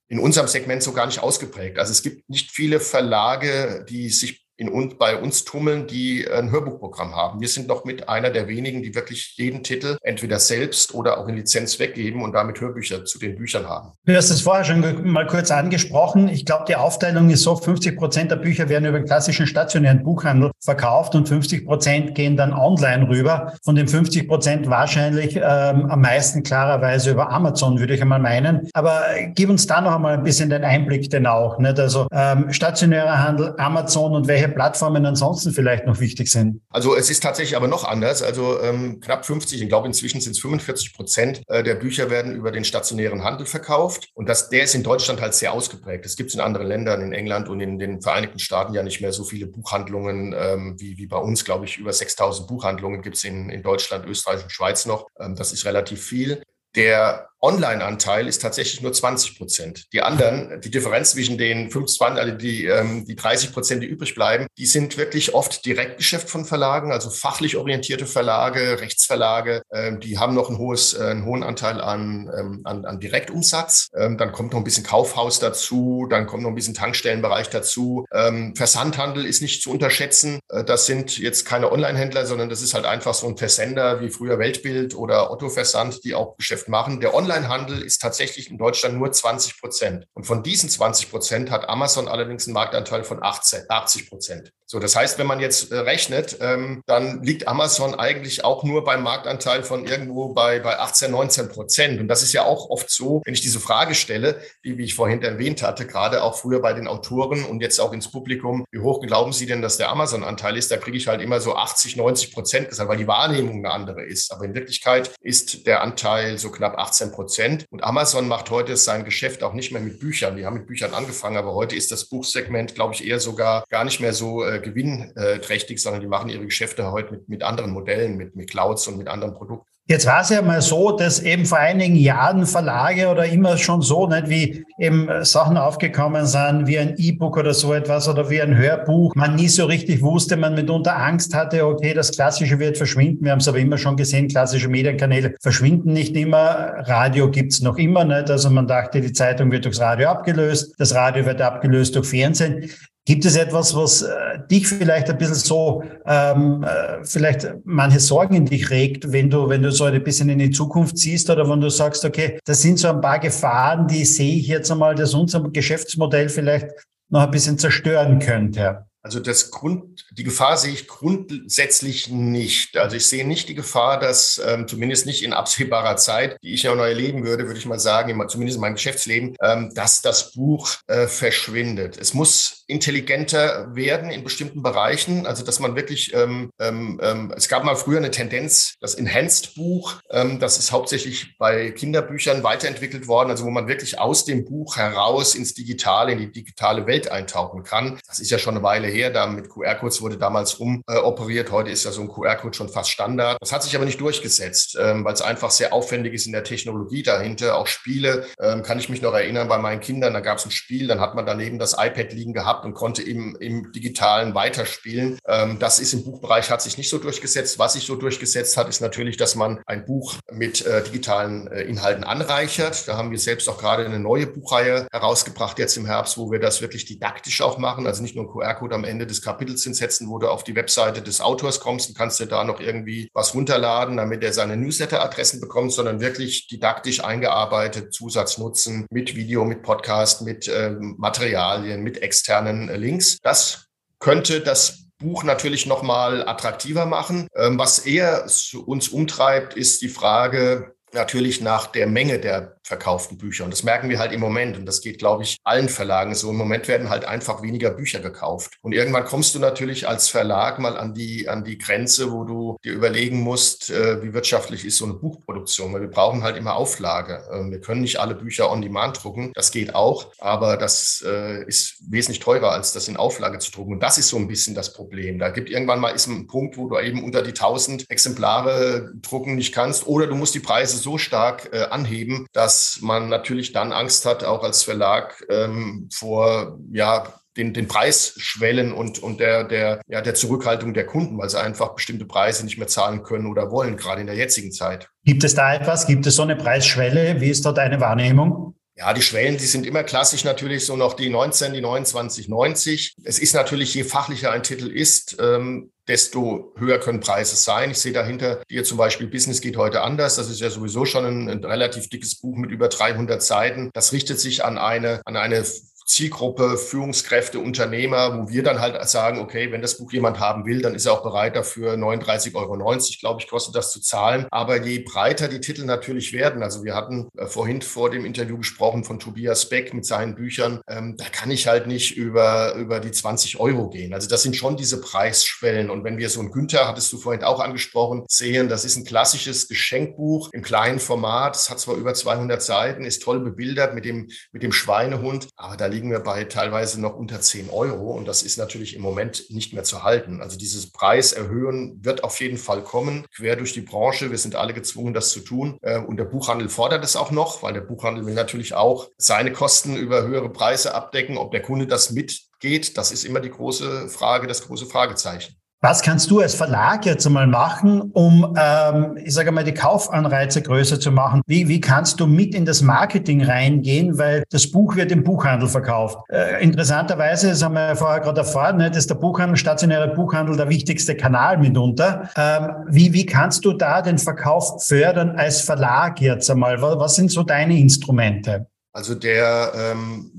[0.10, 1.80] in unserem Segment so gar nicht ausgeprägt.
[1.80, 6.52] Also es gibt nicht viele Verlage, die sich in uns, bei uns tummeln, die ein
[6.52, 7.42] Hörbuchprogramm haben.
[7.42, 11.28] Wir sind noch mit einer der wenigen, die wirklich jeden Titel entweder selbst oder auch
[11.28, 13.94] in Lizenz weggeben und damit Hörbücher zu den Büchern haben.
[14.06, 16.30] Du hast es vorher schon mal kurz angesprochen.
[16.30, 20.04] Ich glaube, die Aufteilung ist so, 50 Prozent der Bücher werden über den klassischen stationären
[20.04, 23.54] Buchhandel verkauft und 50 Prozent gehen dann online rüber.
[23.64, 28.70] Von den 50 Prozent wahrscheinlich ähm, am meisten klarerweise über Amazon, würde ich einmal meinen.
[28.74, 29.02] Aber
[29.34, 31.58] gib uns da noch einmal ein bisschen den Einblick denn auch.
[31.58, 31.80] Nicht?
[31.80, 36.62] Also ähm, stationärer Handel, Amazon und welche welche Plattformen ansonsten vielleicht noch wichtig sind?
[36.70, 38.22] Also es ist tatsächlich aber noch anders.
[38.22, 42.36] Also ähm, knapp 50, ich glaube inzwischen sind es 45 Prozent äh, der Bücher werden
[42.36, 44.10] über den stationären Handel verkauft.
[44.14, 46.06] Und das, der ist in Deutschland halt sehr ausgeprägt.
[46.06, 49.14] Es gibt in anderen Ländern, in England und in den Vereinigten Staaten ja nicht mehr
[49.14, 51.78] so viele Buchhandlungen ähm, wie, wie bei uns, glaube ich.
[51.78, 55.08] Über 6000 Buchhandlungen gibt es in, in Deutschland, Österreich und Schweiz noch.
[55.20, 56.44] Ähm, das ist relativ viel.
[56.76, 59.92] Der Online-Anteil ist tatsächlich nur 20 Prozent.
[59.92, 64.16] Die anderen, die Differenz zwischen den 25, also die, ähm, die 30 Prozent, die übrig
[64.16, 69.62] bleiben, die sind wirklich oft Direktgeschäft von Verlagen, also fachlich orientierte Verlage, Rechtsverlage.
[69.74, 73.90] Ähm, die haben noch ein hohes, äh, einen hohen Anteil an, ähm, an, an Direktumsatz.
[73.94, 78.06] Ähm, dann kommt noch ein bisschen Kaufhaus dazu, dann kommt noch ein bisschen Tankstellenbereich dazu.
[78.14, 80.40] Ähm, Versandhandel ist nicht zu unterschätzen.
[80.48, 84.10] Äh, das sind jetzt keine Online-Händler, sondern das ist halt einfach so ein Versender wie
[84.10, 87.02] früher Weltbild oder Otto Versand, die auch Geschäft machen.
[87.02, 90.08] Der Online Onlinehandel ist tatsächlich in Deutschland nur 20 Prozent.
[90.14, 94.52] Und von diesen 20 Prozent hat Amazon allerdings einen Marktanteil von 18, 80 Prozent.
[94.74, 98.84] So, das heißt, wenn man jetzt äh, rechnet, ähm, dann liegt Amazon eigentlich auch nur
[98.84, 102.02] beim Marktanteil von irgendwo bei, bei 18, 19 Prozent.
[102.02, 104.96] Und das ist ja auch oft so, wenn ich diese Frage stelle, die, wie ich
[104.96, 108.80] vorhin erwähnt hatte, gerade auch früher bei den Autoren und jetzt auch ins Publikum, wie
[108.80, 110.72] hoch glauben Sie denn, dass der Amazon-Anteil ist?
[110.72, 114.04] Da kriege ich halt immer so 80, 90 Prozent gesagt, weil die Wahrnehmung eine andere
[114.04, 114.32] ist.
[114.32, 117.68] Aber in Wirklichkeit ist der Anteil so knapp 18 Prozent.
[117.70, 120.36] Und Amazon macht heute sein Geschäft auch nicht mehr mit Büchern.
[120.36, 123.84] Die haben mit Büchern angefangen, aber heute ist das Buchsegment, glaube ich, eher sogar gar
[123.84, 128.18] nicht mehr so äh, gewinnträchtig, sondern die machen ihre Geschäfte heute mit, mit anderen Modellen,
[128.18, 129.68] mit, mit Clouds und mit anderen Produkten.
[129.86, 133.82] Jetzt war es ja mal so, dass eben vor einigen Jahren Verlage oder immer schon
[133.82, 138.42] so, nicht wie eben Sachen aufgekommen sind, wie ein E-Book oder so etwas oder wie
[138.42, 142.78] ein Hörbuch, man nie so richtig wusste, man mitunter Angst hatte, okay, das Klassische wird
[142.78, 143.26] verschwinden.
[143.26, 146.76] Wir haben es aber immer schon gesehen, klassische Medienkanäle verschwinden nicht immer.
[146.86, 148.32] Radio gibt's noch immer nicht.
[148.32, 152.70] Also man dachte, die Zeitung wird durchs Radio abgelöst, das Radio wird abgelöst durch Fernsehen.
[153.06, 158.36] Gibt es etwas, was äh, dich vielleicht ein bisschen so, ähm, äh, vielleicht manche Sorgen
[158.36, 161.50] in dich regt, wenn du, wenn du so ein bisschen in die Zukunft siehst oder
[161.50, 164.96] wenn du sagst, okay, das sind so ein paar Gefahren, die sehe ich jetzt einmal,
[164.96, 166.68] dass unser Geschäftsmodell vielleicht
[167.10, 168.86] noch ein bisschen zerstören könnte?
[169.06, 172.78] Also das Grund, die Gefahr sehe ich grundsätzlich nicht.
[172.78, 176.64] Also ich sehe nicht die Gefahr, dass ähm, zumindest nicht in absehbarer Zeit, die ich
[176.64, 180.32] ja noch erleben würde, würde ich mal sagen, zumindest in meinem Geschäftsleben, ähm, dass das
[180.32, 181.98] Buch äh, verschwindet.
[181.98, 185.28] Es muss intelligenter werden in bestimmten Bereichen.
[185.28, 190.02] Also dass man wirklich, ähm, ähm, ähm, es gab mal früher eine Tendenz, das Enhanced-Buch,
[190.10, 194.76] ähm, das ist hauptsächlich bei Kinderbüchern weiterentwickelt worden, also wo man wirklich aus dem Buch
[194.76, 198.00] heraus ins Digitale, in die digitale Welt eintauchen kann.
[198.08, 201.50] Das ist ja schon eine Weile her, da mit QR-Codes wurde damals umoperiert.
[201.50, 203.38] Äh, Heute ist ja so ein QR-Code schon fast Standard.
[203.40, 206.44] Das hat sich aber nicht durchgesetzt, ähm, weil es einfach sehr aufwendig ist in der
[206.44, 207.56] Technologie dahinter.
[207.58, 210.52] Auch Spiele, ähm, kann ich mich noch erinnern, bei meinen Kindern, da gab es ein
[210.52, 215.20] Spiel, dann hat man daneben das iPad liegen gehabt und konnte im, im Digitalen weiterspielen.
[215.28, 217.60] Ähm, das ist im Buchbereich, hat sich nicht so durchgesetzt.
[217.60, 221.62] Was sich so durchgesetzt hat, ist natürlich, dass man ein Buch mit äh, digitalen äh,
[221.64, 222.88] Inhalten anreichert.
[222.88, 226.40] Da haben wir selbst auch gerade eine neue Buchreihe herausgebracht jetzt im Herbst, wo wir
[226.40, 227.88] das wirklich didaktisch auch machen.
[227.88, 231.22] Also nicht nur QR-Code am Ende des Kapitels hinsetzen, wo du auf die Webseite des
[231.22, 235.72] Autors kommst und kannst dir da noch irgendwie was runterladen, damit er seine Newsletter-Adressen bekommt,
[235.74, 242.78] sondern wirklich didaktisch eingearbeitet, Zusatznutzen mit Video, mit Podcast, mit ähm, Materialien, mit externen äh,
[242.78, 243.20] Links.
[243.22, 243.68] Das
[244.00, 247.28] könnte das Buch natürlich nochmal attraktiver machen.
[247.36, 248.26] Ähm, was eher
[248.66, 253.44] uns umtreibt, ist die Frage, natürlich nach der Menge der verkauften Bücher.
[253.44, 254.58] Und das merken wir halt im Moment.
[254.58, 256.30] Und das geht, glaube ich, allen Verlagen so.
[256.30, 258.58] Im Moment werden halt einfach weniger Bücher gekauft.
[258.62, 262.58] Und irgendwann kommst du natürlich als Verlag mal an die, an die Grenze, wo du
[262.64, 265.74] dir überlegen musst, äh, wie wirtschaftlich ist so eine Buchproduktion.
[265.74, 267.24] Weil wir brauchen halt immer Auflage.
[267.32, 269.32] Ähm, wir können nicht alle Bücher on demand drucken.
[269.34, 270.12] Das geht auch.
[270.20, 273.74] Aber das äh, ist wesentlich teurer, als das in Auflage zu drucken.
[273.74, 275.20] Und das ist so ein bisschen das Problem.
[275.20, 279.36] Da gibt irgendwann mal ist ein Punkt, wo du eben unter die 1000 Exemplare drucken
[279.36, 279.86] nicht kannst.
[279.86, 284.24] Oder du musst die Preise so stark äh, anheben, dass man natürlich dann Angst hat,
[284.24, 290.14] auch als Verlag ähm, vor ja den, den Preisschwellen und, und der, der, ja, der
[290.16, 294.02] Zurückhaltung der Kunden, weil sie einfach bestimmte Preise nicht mehr zahlen können oder wollen, gerade
[294.02, 294.90] in der jetzigen Zeit.
[295.04, 295.88] Gibt es da etwas?
[295.88, 297.20] Gibt es so eine Preisschwelle?
[297.22, 298.56] Wie ist da deine Wahrnehmung?
[298.76, 302.96] Ja, die Schwellen, die sind immer klassisch natürlich so noch die 19, die 29, 90.
[303.04, 307.70] Es ist natürlich, je fachlicher ein Titel ist, ähm, desto höher können Preise sein.
[307.70, 310.16] Ich sehe dahinter dir zum Beispiel Business geht heute anders.
[310.16, 313.70] Das ist ja sowieso schon ein, ein relativ dickes Buch mit über 300 Seiten.
[313.74, 315.46] Das richtet sich an eine, an eine
[315.86, 320.62] Zielgruppe, Führungskräfte, Unternehmer, wo wir dann halt sagen, okay, wenn das Buch jemand haben will,
[320.62, 322.58] dann ist er auch bereit dafür 39,90 Euro,
[323.00, 324.28] glaube ich, kostet das zu zahlen.
[324.32, 328.38] Aber je breiter die Titel natürlich werden, also wir hatten äh, vorhin vor dem Interview
[328.38, 332.80] gesprochen von Tobias Beck mit seinen Büchern, ähm, da kann ich halt nicht über, über
[332.80, 333.94] die 20 Euro gehen.
[333.94, 335.70] Also das sind schon diese Preisschwellen.
[335.70, 338.86] Und wenn wir so ein Günther, hattest du vorhin auch angesprochen, sehen, das ist ein
[338.86, 341.36] klassisches Geschenkbuch im kleinen Format.
[341.36, 345.58] Es hat zwar über 200 Seiten, ist toll bebildert mit dem, mit dem Schweinehund, aber
[345.58, 349.30] da liegen wir bei teilweise noch unter 10 Euro und das ist natürlich im Moment
[349.30, 350.22] nicht mehr zu halten.
[350.22, 354.12] Also dieses Preiserhöhen wird auf jeden Fall kommen, quer durch die Branche.
[354.12, 355.58] Wir sind alle gezwungen, das zu tun.
[355.62, 359.34] Äh, und der Buchhandel fordert es auch noch, weil der Buchhandel will natürlich auch seine
[359.34, 361.18] Kosten über höhere Preise abdecken.
[361.18, 365.36] Ob der Kunde das mitgeht, das ist immer die große Frage, das große Fragezeichen.
[365.64, 370.42] Was kannst du als Verlag jetzt einmal machen, um, ähm, ich sage mal, die Kaufanreize
[370.42, 371.22] größer zu machen?
[371.26, 375.48] Wie, wie kannst du mit in das Marketing reingehen, weil das Buch wird im Buchhandel
[375.48, 376.00] verkauft?
[376.10, 380.36] Äh, interessanterweise, das haben wir ja vorher gerade erfahren, ne, ist der Buchhandel, stationäre Buchhandel
[380.36, 382.10] der wichtigste Kanal mitunter.
[382.18, 386.62] Ähm, wie, wie kannst du da den Verkauf fördern als Verlag jetzt einmal?
[386.62, 388.48] Was, was sind so deine Instrumente?
[388.74, 390.12] Also der ähm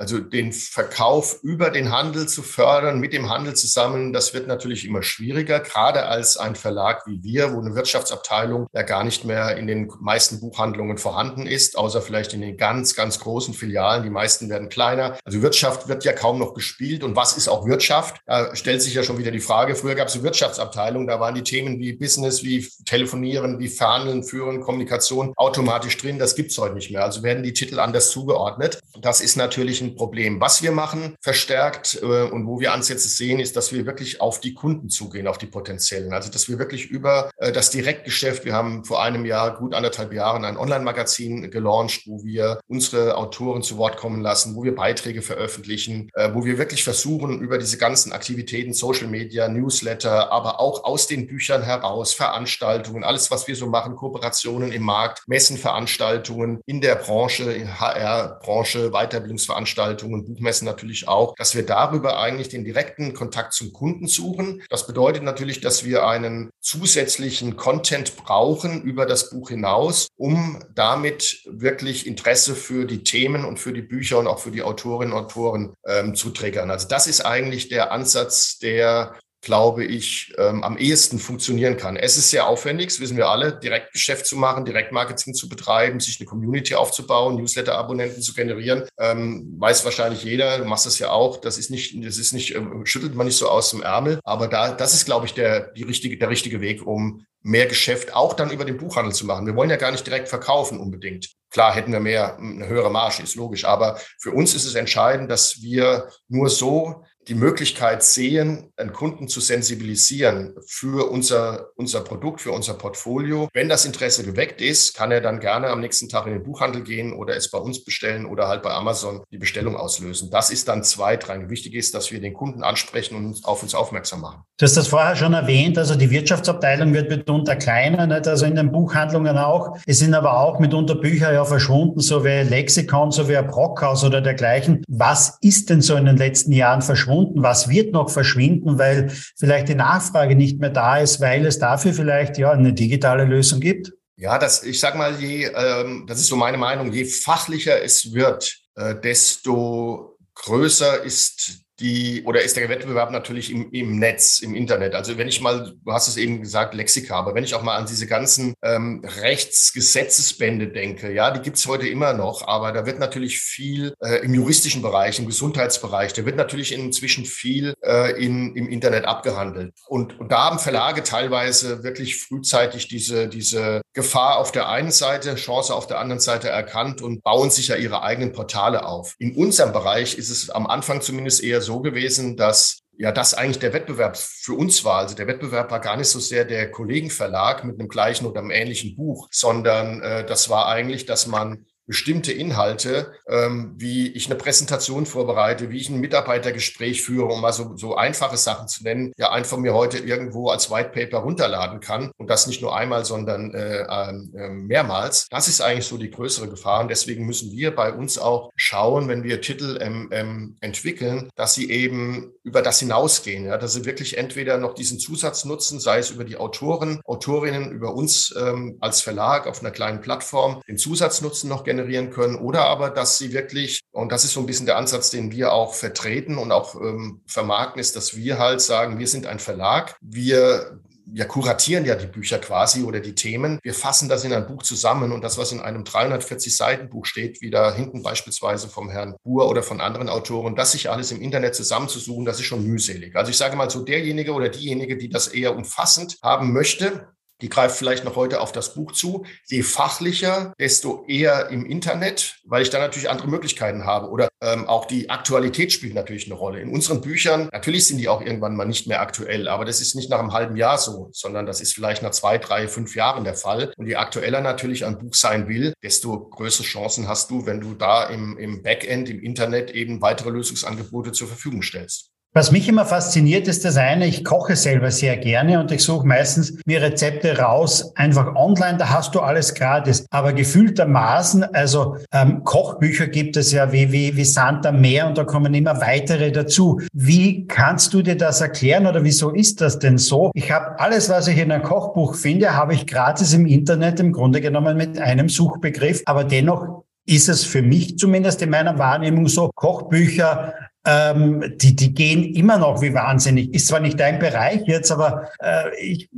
[0.00, 4.86] also den Verkauf über den Handel zu fördern, mit dem Handel zusammen, das wird natürlich
[4.86, 9.58] immer schwieriger, gerade als ein Verlag wie wir, wo eine Wirtschaftsabteilung ja gar nicht mehr
[9.58, 14.02] in den meisten Buchhandlungen vorhanden ist, außer vielleicht in den ganz, ganz großen Filialen.
[14.02, 15.18] Die meisten werden kleiner.
[15.24, 17.04] Also Wirtschaft wird ja kaum noch gespielt.
[17.04, 18.22] Und was ist auch Wirtschaft?
[18.26, 19.74] Da stellt sich ja schon wieder die Frage.
[19.74, 24.24] Früher gab es eine Wirtschaftsabteilung, da waren die Themen wie Business, wie Telefonieren, wie Verhandeln,
[24.24, 26.18] Führen, Kommunikation automatisch drin.
[26.18, 27.04] Das gibt's heute nicht mehr.
[27.04, 28.80] Also werden die Titel anders zugeordnet.
[29.02, 30.40] Das ist natürlich ein Problem.
[30.40, 34.40] Was wir machen, verstärkt äh, und wo wir Ansätze sehen, ist, dass wir wirklich auf
[34.40, 36.12] die Kunden zugehen, auf die potenziellen.
[36.12, 40.12] Also, dass wir wirklich über äh, das Direktgeschäft, wir haben vor einem Jahr, gut anderthalb
[40.12, 45.22] Jahren, ein Online-Magazin gelauncht, wo wir unsere Autoren zu Wort kommen lassen, wo wir Beiträge
[45.22, 50.84] veröffentlichen, äh, wo wir wirklich versuchen, über diese ganzen Aktivitäten, Social Media, Newsletter, aber auch
[50.84, 56.60] aus den Büchern heraus, Veranstaltungen, alles, was wir so machen, Kooperationen im Markt, Messen, Veranstaltungen
[56.66, 62.64] in der Branche, in HR-Branche, Weiterbildungsveranstaltungen, Veranstaltungen, Buchmessen natürlich auch, dass wir darüber eigentlich den
[62.64, 64.62] direkten Kontakt zum Kunden suchen.
[64.68, 71.42] Das bedeutet natürlich, dass wir einen zusätzlichen Content brauchen über das Buch hinaus, um damit
[71.46, 75.24] wirklich Interesse für die Themen und für die Bücher und auch für die Autorinnen und
[75.24, 76.70] Autoren ähm, zu triggern.
[76.70, 81.96] Also das ist eigentlich der Ansatz, der glaube ich, ähm, am ehesten funktionieren kann.
[81.96, 86.20] Es ist sehr aufwendig, das wissen wir alle, Direktgeschäft zu machen, Direktmarketing zu betreiben, sich
[86.20, 88.84] eine Community aufzubauen, Newsletter-Abonnenten zu generieren.
[88.98, 91.38] Ähm, weiß wahrscheinlich jeder, du machst das ja auch.
[91.40, 94.20] Das ist nicht, das ist nicht, ähm, schüttelt man nicht so aus dem Ärmel.
[94.24, 98.14] Aber da, das ist, glaube ich, der, die richtige, der richtige Weg, um mehr Geschäft
[98.14, 99.46] auch dann über den Buchhandel zu machen.
[99.46, 101.30] Wir wollen ja gar nicht direkt verkaufen unbedingt.
[101.50, 103.64] Klar hätten wir mehr, eine höhere Marge, ist logisch.
[103.64, 109.28] Aber für uns ist es entscheidend, dass wir nur so die Möglichkeit sehen, einen Kunden
[109.28, 113.48] zu sensibilisieren für unser, unser Produkt, für unser Portfolio.
[113.52, 116.82] Wenn das Interesse geweckt ist, kann er dann gerne am nächsten Tag in den Buchhandel
[116.82, 120.30] gehen oder es bei uns bestellen oder halt bei Amazon die Bestellung auslösen.
[120.30, 121.50] Das ist dann zweitrangig.
[121.50, 124.42] Wichtig ist, dass wir den Kunden ansprechen und auf uns aufmerksam machen.
[124.58, 128.26] Du hast das vorher schon erwähnt, also die Wirtschaftsabteilung wird mitunter kleiner, nicht?
[128.26, 129.76] also in den Buchhandlungen auch.
[129.86, 134.20] Es sind aber auch mitunter Bücher ja verschwunden, so wie Lexikon, so wie Brockhaus oder
[134.20, 134.82] dergleichen.
[134.88, 137.09] Was ist denn so in den letzten Jahren verschwunden?
[137.10, 141.58] Verschwunden, was wird noch verschwinden, weil vielleicht die Nachfrage nicht mehr da ist, weil es
[141.58, 143.92] dafür vielleicht ja eine digitale Lösung gibt?
[144.16, 148.12] Ja, das, ich sag mal, je, ähm, das ist so meine Meinung, je fachlicher es
[148.12, 154.54] wird, äh, desto größer ist die, oder ist der Wettbewerb natürlich im, im Netz, im
[154.54, 154.94] Internet.
[154.94, 157.76] Also wenn ich mal, du hast es eben gesagt, Lexika, aber wenn ich auch mal
[157.76, 162.98] an diese ganzen ähm, Rechtsgesetzesbände denke, ja, die gibt's heute immer noch, aber da wird
[162.98, 168.54] natürlich viel äh, im juristischen Bereich, im Gesundheitsbereich, da wird natürlich inzwischen viel äh, in,
[168.54, 169.72] im Internet abgehandelt.
[169.86, 175.34] Und, und da haben Verlage teilweise wirklich frühzeitig diese, diese Gefahr auf der einen Seite,
[175.34, 179.14] Chance auf der anderen Seite erkannt und bauen sich ja ihre eigenen Portale auf.
[179.18, 183.32] In unserem Bereich ist es am Anfang zumindest eher so, so gewesen, dass ja das
[183.32, 184.98] eigentlich der Wettbewerb für uns war.
[184.98, 188.50] Also der Wettbewerb war gar nicht so sehr der Kollegenverlag mit einem gleichen oder einem
[188.50, 194.36] ähnlichen Buch, sondern äh, das war eigentlich, dass man bestimmte Inhalte, ähm, wie ich eine
[194.36, 199.12] Präsentation vorbereite, wie ich ein Mitarbeitergespräch führe, um mal so, so einfache Sachen zu nennen,
[199.16, 202.12] ja einfach mir heute irgendwo als White Paper runterladen kann.
[202.16, 205.26] Und das nicht nur einmal, sondern äh, äh, mehrmals.
[205.30, 206.82] Das ist eigentlich so die größere Gefahr.
[206.82, 211.54] Und deswegen müssen wir bei uns auch schauen, wenn wir Titel ähm, ähm, entwickeln, dass
[211.54, 215.98] sie eben über das hinausgehen, ja, dass sie wirklich entweder noch diesen Zusatz nutzen, sei
[215.98, 220.78] es über die Autoren, Autorinnen, über uns ähm, als Verlag auf einer kleinen Plattform, den
[220.78, 224.40] Zusatz nutzen noch generell generieren können oder aber, dass sie wirklich, und das ist so
[224.40, 228.38] ein bisschen der Ansatz, den wir auch vertreten und auch ähm, vermarkten, ist, dass wir
[228.38, 230.78] halt sagen, wir sind ein Verlag, wir
[231.12, 233.58] wir kuratieren ja die Bücher quasi oder die Themen.
[233.64, 237.04] Wir fassen das in ein Buch zusammen und das, was in einem 340 Seiten Buch
[237.04, 241.10] steht, wie da hinten beispielsweise vom Herrn Buhr oder von anderen Autoren, das sich alles
[241.10, 243.16] im Internet zusammenzusuchen, das ist schon mühselig.
[243.16, 247.08] Also ich sage mal so, derjenige oder diejenige, die das eher umfassend haben möchte,
[247.40, 249.24] die greift vielleicht noch heute auf das Buch zu.
[249.46, 254.08] Je fachlicher, desto eher im Internet, weil ich da natürlich andere Möglichkeiten habe.
[254.10, 256.60] Oder ähm, auch die Aktualität spielt natürlich eine Rolle.
[256.60, 259.94] In unseren Büchern, natürlich sind die auch irgendwann mal nicht mehr aktuell, aber das ist
[259.94, 263.24] nicht nach einem halben Jahr so, sondern das ist vielleicht nach zwei, drei, fünf Jahren
[263.24, 263.72] der Fall.
[263.76, 267.74] Und je aktueller natürlich ein Buch sein will, desto größere Chancen hast du, wenn du
[267.74, 272.09] da im, im Backend, im Internet eben weitere Lösungsangebote zur Verfügung stellst.
[272.32, 276.06] Was mich immer fasziniert, ist das eine, ich koche selber sehr gerne und ich suche
[276.06, 280.06] meistens mir Rezepte raus, einfach online, da hast du alles gratis.
[280.10, 285.18] Aber gefühltermaßen, also ähm, Kochbücher gibt es ja wie, wie, wie Sand am Meer und
[285.18, 286.80] da kommen immer weitere dazu.
[286.92, 290.30] Wie kannst du dir das erklären oder wieso ist das denn so?
[290.34, 294.12] Ich habe alles, was ich in einem Kochbuch finde, habe ich gratis im Internet im
[294.12, 299.26] Grunde genommen mit einem Suchbegriff, aber dennoch ist es für mich zumindest in meiner Wahrnehmung
[299.26, 300.54] so, Kochbücher
[300.86, 303.52] ähm, die, die gehen immer noch wie wahnsinnig.
[303.54, 306.08] Ist zwar nicht dein Bereich jetzt, aber äh, ich,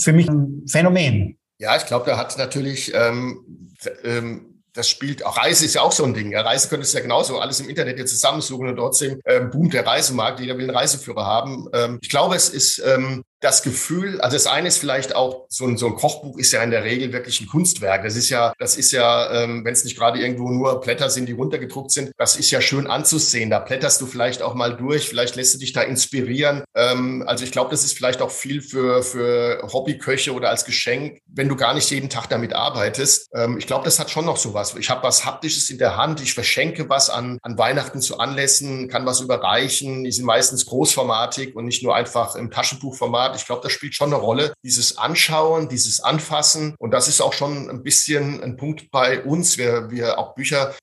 [0.00, 1.38] für mich ein Phänomen.
[1.58, 5.92] Ja, ich glaube, da hat natürlich ähm, ähm, das spielt, auch Reise ist ja auch
[5.92, 6.30] so ein Ding.
[6.30, 9.74] Ja, Reise könntest du ja genauso alles im Internet jetzt zusammensuchen und trotzdem ähm, boomt
[9.74, 10.40] der Reisemarkt.
[10.40, 11.68] Jeder will einen Reiseführer haben.
[11.72, 15.64] Ähm, ich glaube, es ist ähm, das Gefühl, also das eine ist vielleicht auch, so
[15.64, 18.02] ein, so ein Kochbuch ist ja in der Regel wirklich ein Kunstwerk.
[18.02, 21.26] Das ist ja, das ist ja, ähm, wenn es nicht gerade irgendwo nur Blätter sind,
[21.26, 23.48] die runtergedruckt sind, das ist ja schön anzusehen.
[23.48, 26.64] Da blätterst du vielleicht auch mal durch, vielleicht lässt du dich da inspirieren.
[26.74, 31.20] Ähm, also ich glaube, das ist vielleicht auch viel für, für Hobbyköche oder als Geschenk,
[31.26, 33.28] wenn du gar nicht jeden Tag damit arbeitest.
[33.34, 34.74] Ähm, ich glaube, das hat schon noch sowas.
[34.76, 38.88] Ich habe was Haptisches in der Hand, ich verschenke was an, an Weihnachten zu Anlässen,
[38.88, 40.02] kann was überreichen.
[40.02, 43.36] Die sind meistens großformatig und nicht nur einfach im Taschenbuchformat hat.
[43.36, 44.52] Ich glaube, das spielt schon eine Rolle.
[44.62, 46.74] Dieses Anschauen, dieses Anfassen.
[46.78, 49.58] Und das ist auch schon ein bisschen ein Punkt bei uns.
[49.58, 50.74] Wir, wir auch Bücher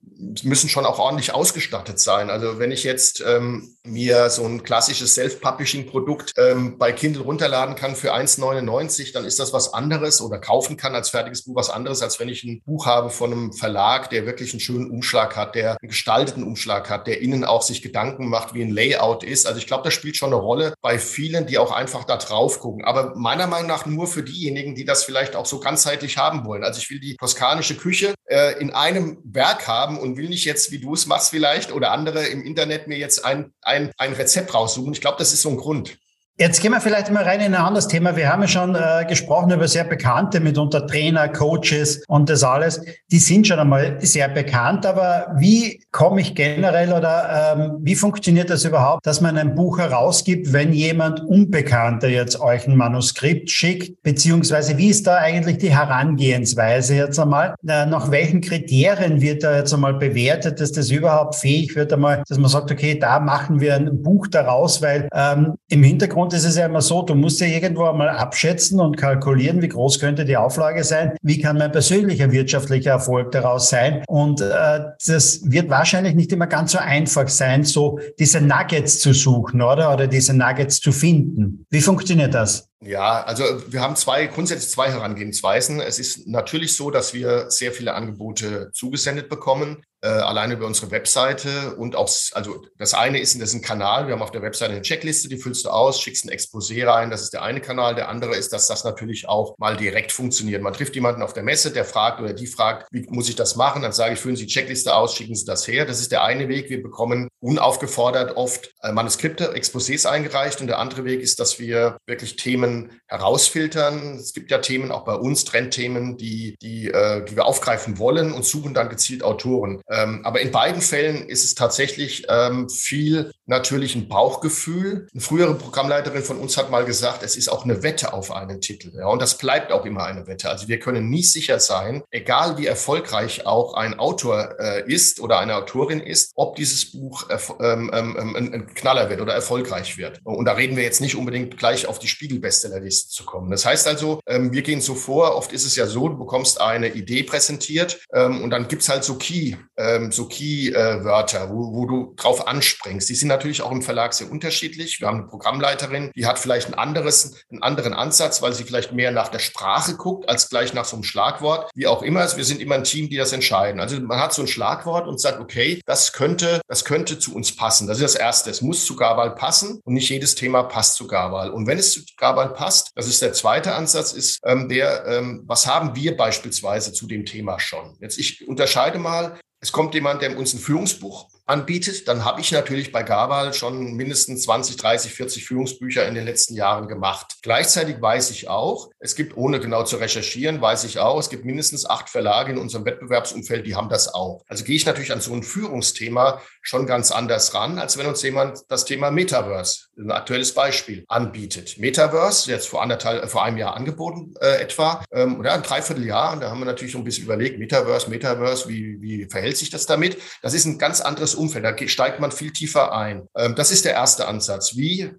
[0.43, 2.29] müssen schon auch ordentlich ausgestattet sein.
[2.29, 7.95] Also wenn ich jetzt ähm, mir so ein klassisches Self-Publishing-Produkt ähm, bei Kindle runterladen kann
[7.95, 12.02] für 1,99, dann ist das was anderes oder kaufen kann als fertiges Buch was anderes,
[12.02, 15.56] als wenn ich ein Buch habe von einem Verlag, der wirklich einen schönen Umschlag hat,
[15.56, 19.48] der einen gestalteten Umschlag hat, der innen auch sich Gedanken macht, wie ein Layout ist.
[19.48, 22.60] Also ich glaube, das spielt schon eine Rolle bei vielen, die auch einfach da drauf
[22.60, 22.86] gucken.
[22.86, 26.63] Aber meiner Meinung nach nur für diejenigen, die das vielleicht auch so ganzheitlich haben wollen.
[26.63, 30.71] Also ich will die toskanische Küche äh, in einem Werk haben und will nicht jetzt,
[30.71, 34.54] wie du es machst vielleicht oder andere im Internet mir jetzt ein, ein, ein Rezept
[34.54, 34.94] raussuchen.
[34.94, 35.98] Ich glaube, das ist so ein Grund.
[36.38, 38.17] Jetzt gehen wir vielleicht mal rein in ein anderes Thema.
[38.17, 42.82] Wir haben ja schon äh, gesprochen über sehr bekannte, mitunter Trainer, Coaches und das alles.
[43.10, 48.50] Die sind schon einmal sehr bekannt, aber wie komme ich generell oder ähm, wie funktioniert
[48.50, 54.04] das überhaupt, dass man ein Buch herausgibt, wenn jemand Unbekannter jetzt euch ein Manuskript schickt,
[54.04, 57.56] beziehungsweise wie ist da eigentlich die Herangehensweise jetzt einmal?
[57.65, 62.24] Äh, nach welchen Kriterien wird da jetzt einmal bewertet, dass das überhaupt fähig wird, einmal,
[62.28, 66.34] dass man sagt, okay, da machen wir ein Buch daraus, weil ähm, im Hintergrund und
[66.34, 70.00] es ist ja immer so, du musst ja irgendwo einmal abschätzen und kalkulieren, wie groß
[70.00, 74.04] könnte die Auflage sein, wie kann mein persönlicher wirtschaftlicher Erfolg daraus sein.
[74.08, 79.14] Und äh, das wird wahrscheinlich nicht immer ganz so einfach sein, so diese Nuggets zu
[79.14, 79.94] suchen, oder?
[79.94, 81.68] Oder diese Nuggets zu finden.
[81.70, 82.70] Wie funktioniert das?
[82.84, 85.80] Ja, also wir haben zwei, grundsätzlich zwei Herangehensweisen.
[85.80, 90.91] Es ist natürlich so, dass wir sehr viele Angebote zugesendet bekommen äh, allein über unsere
[90.91, 94.44] Webseite und auch, also das eine ist, das ist ein Kanal, wir haben auf der
[94.44, 97.60] Webseite eine Checkliste, die füllst du aus, schickst ein Exposé rein, das ist der eine
[97.60, 97.96] Kanal.
[97.96, 100.62] Der andere ist, dass das natürlich auch mal direkt funktioniert.
[100.62, 103.56] Man trifft jemanden auf der Messe, der fragt oder die fragt, wie muss ich das
[103.56, 103.82] machen?
[103.82, 105.86] Dann sage ich, füllen Sie die Checkliste aus, schicken Sie das her.
[105.86, 106.70] Das ist der eine Weg.
[106.70, 111.98] Wir bekommen unaufgefordert oft äh, Manuskripte, Exposés eingereicht und der andere Weg ist, dass wir
[112.06, 114.18] wirklich Themen herausfiltern.
[114.20, 118.32] Es gibt ja Themen auch bei uns, Trendthemen, die, die, äh, die wir aufgreifen wollen
[118.34, 119.82] und suchen dann gezielt Autoren.
[119.95, 125.08] Ähm, aber in beiden Fällen ist es tatsächlich ähm, viel natürlich ein Bauchgefühl.
[125.13, 128.60] Eine frühere Programmleiterin von uns hat mal gesagt, es ist auch eine Wette auf einen
[128.60, 128.91] Titel.
[128.97, 130.49] Ja, und das bleibt auch immer eine Wette.
[130.49, 135.39] Also wir können nie sicher sein, egal wie erfolgreich auch ein Autor äh, ist oder
[135.39, 137.27] eine Autorin ist, ob dieses Buch
[137.60, 140.19] ähm, ähm, ähm, ein, ein, Knaller wird oder erfolgreich wird.
[140.23, 143.51] Und da reden wir jetzt nicht unbedingt gleich auf die Spiegel-Bestsellerliste zu kommen.
[143.51, 146.60] Das heißt also, ähm, wir gehen so vor, oft ist es ja so, du bekommst
[146.60, 149.55] eine Idee präsentiert und dann gibt's halt so Key
[149.86, 153.10] ähm, so Key-Wörter, wo, wo du drauf anspringst.
[153.10, 155.00] Die sind natürlich auch im Verlag sehr unterschiedlich.
[155.00, 158.91] Wir haben eine Programmleiterin, die hat vielleicht ein anderes, einen anderen Ansatz, weil sie vielleicht
[158.91, 161.69] mehr nach der Sprache guckt, als gleich nach so einem Schlagwort.
[161.76, 163.80] Wie auch immer, wir sind immer ein Team, die das entscheiden.
[163.80, 167.56] Also man hat so ein Schlagwort und sagt, okay, das könnte, das könnte zu uns
[167.56, 167.88] passen.
[167.88, 168.50] Das ist das Erste.
[168.50, 171.52] Es muss zu Gabal passen und nicht jedes Thema passt zu Gabal.
[171.52, 175.43] Und wenn es zu Gabal passt, das ist der zweite Ansatz, ist ähm, der, ähm,
[175.45, 177.98] was haben wir beispielsweise zu dem Thema schon?
[178.00, 182.51] Jetzt ich unterscheide mal es kommt jemand, der uns ein Führungsbuch anbietet, dann habe ich
[182.51, 187.38] natürlich bei Gabal schon mindestens 20, 30, 40 Führungsbücher in den letzten Jahren gemacht.
[187.43, 191.45] Gleichzeitig weiß ich auch, es gibt, ohne genau zu recherchieren, weiß ich auch, es gibt
[191.45, 194.43] mindestens acht Verlage in unserem Wettbewerbsumfeld, die haben das auch.
[194.47, 198.23] Also gehe ich natürlich an so ein Führungsthema schon ganz anders ran, als wenn uns
[198.23, 201.77] jemand das Thema Metaverse, ein aktuelles Beispiel, anbietet.
[201.77, 206.41] Metaverse, jetzt vor anderthalb, vor einem Jahr angeboten äh, etwa, ähm, oder ein Dreivierteljahr, und
[206.41, 209.86] da haben wir natürlich so ein bisschen überlegt, Metaverse, Metaverse, wie, wie verhält sich das
[209.86, 210.17] damit?
[210.41, 211.65] Das ist ein ganz anderes Umfeld.
[211.65, 213.28] Da steigt man viel tiefer ein.
[213.36, 214.76] Ähm, das ist der erste Ansatz.
[214.76, 215.12] Wie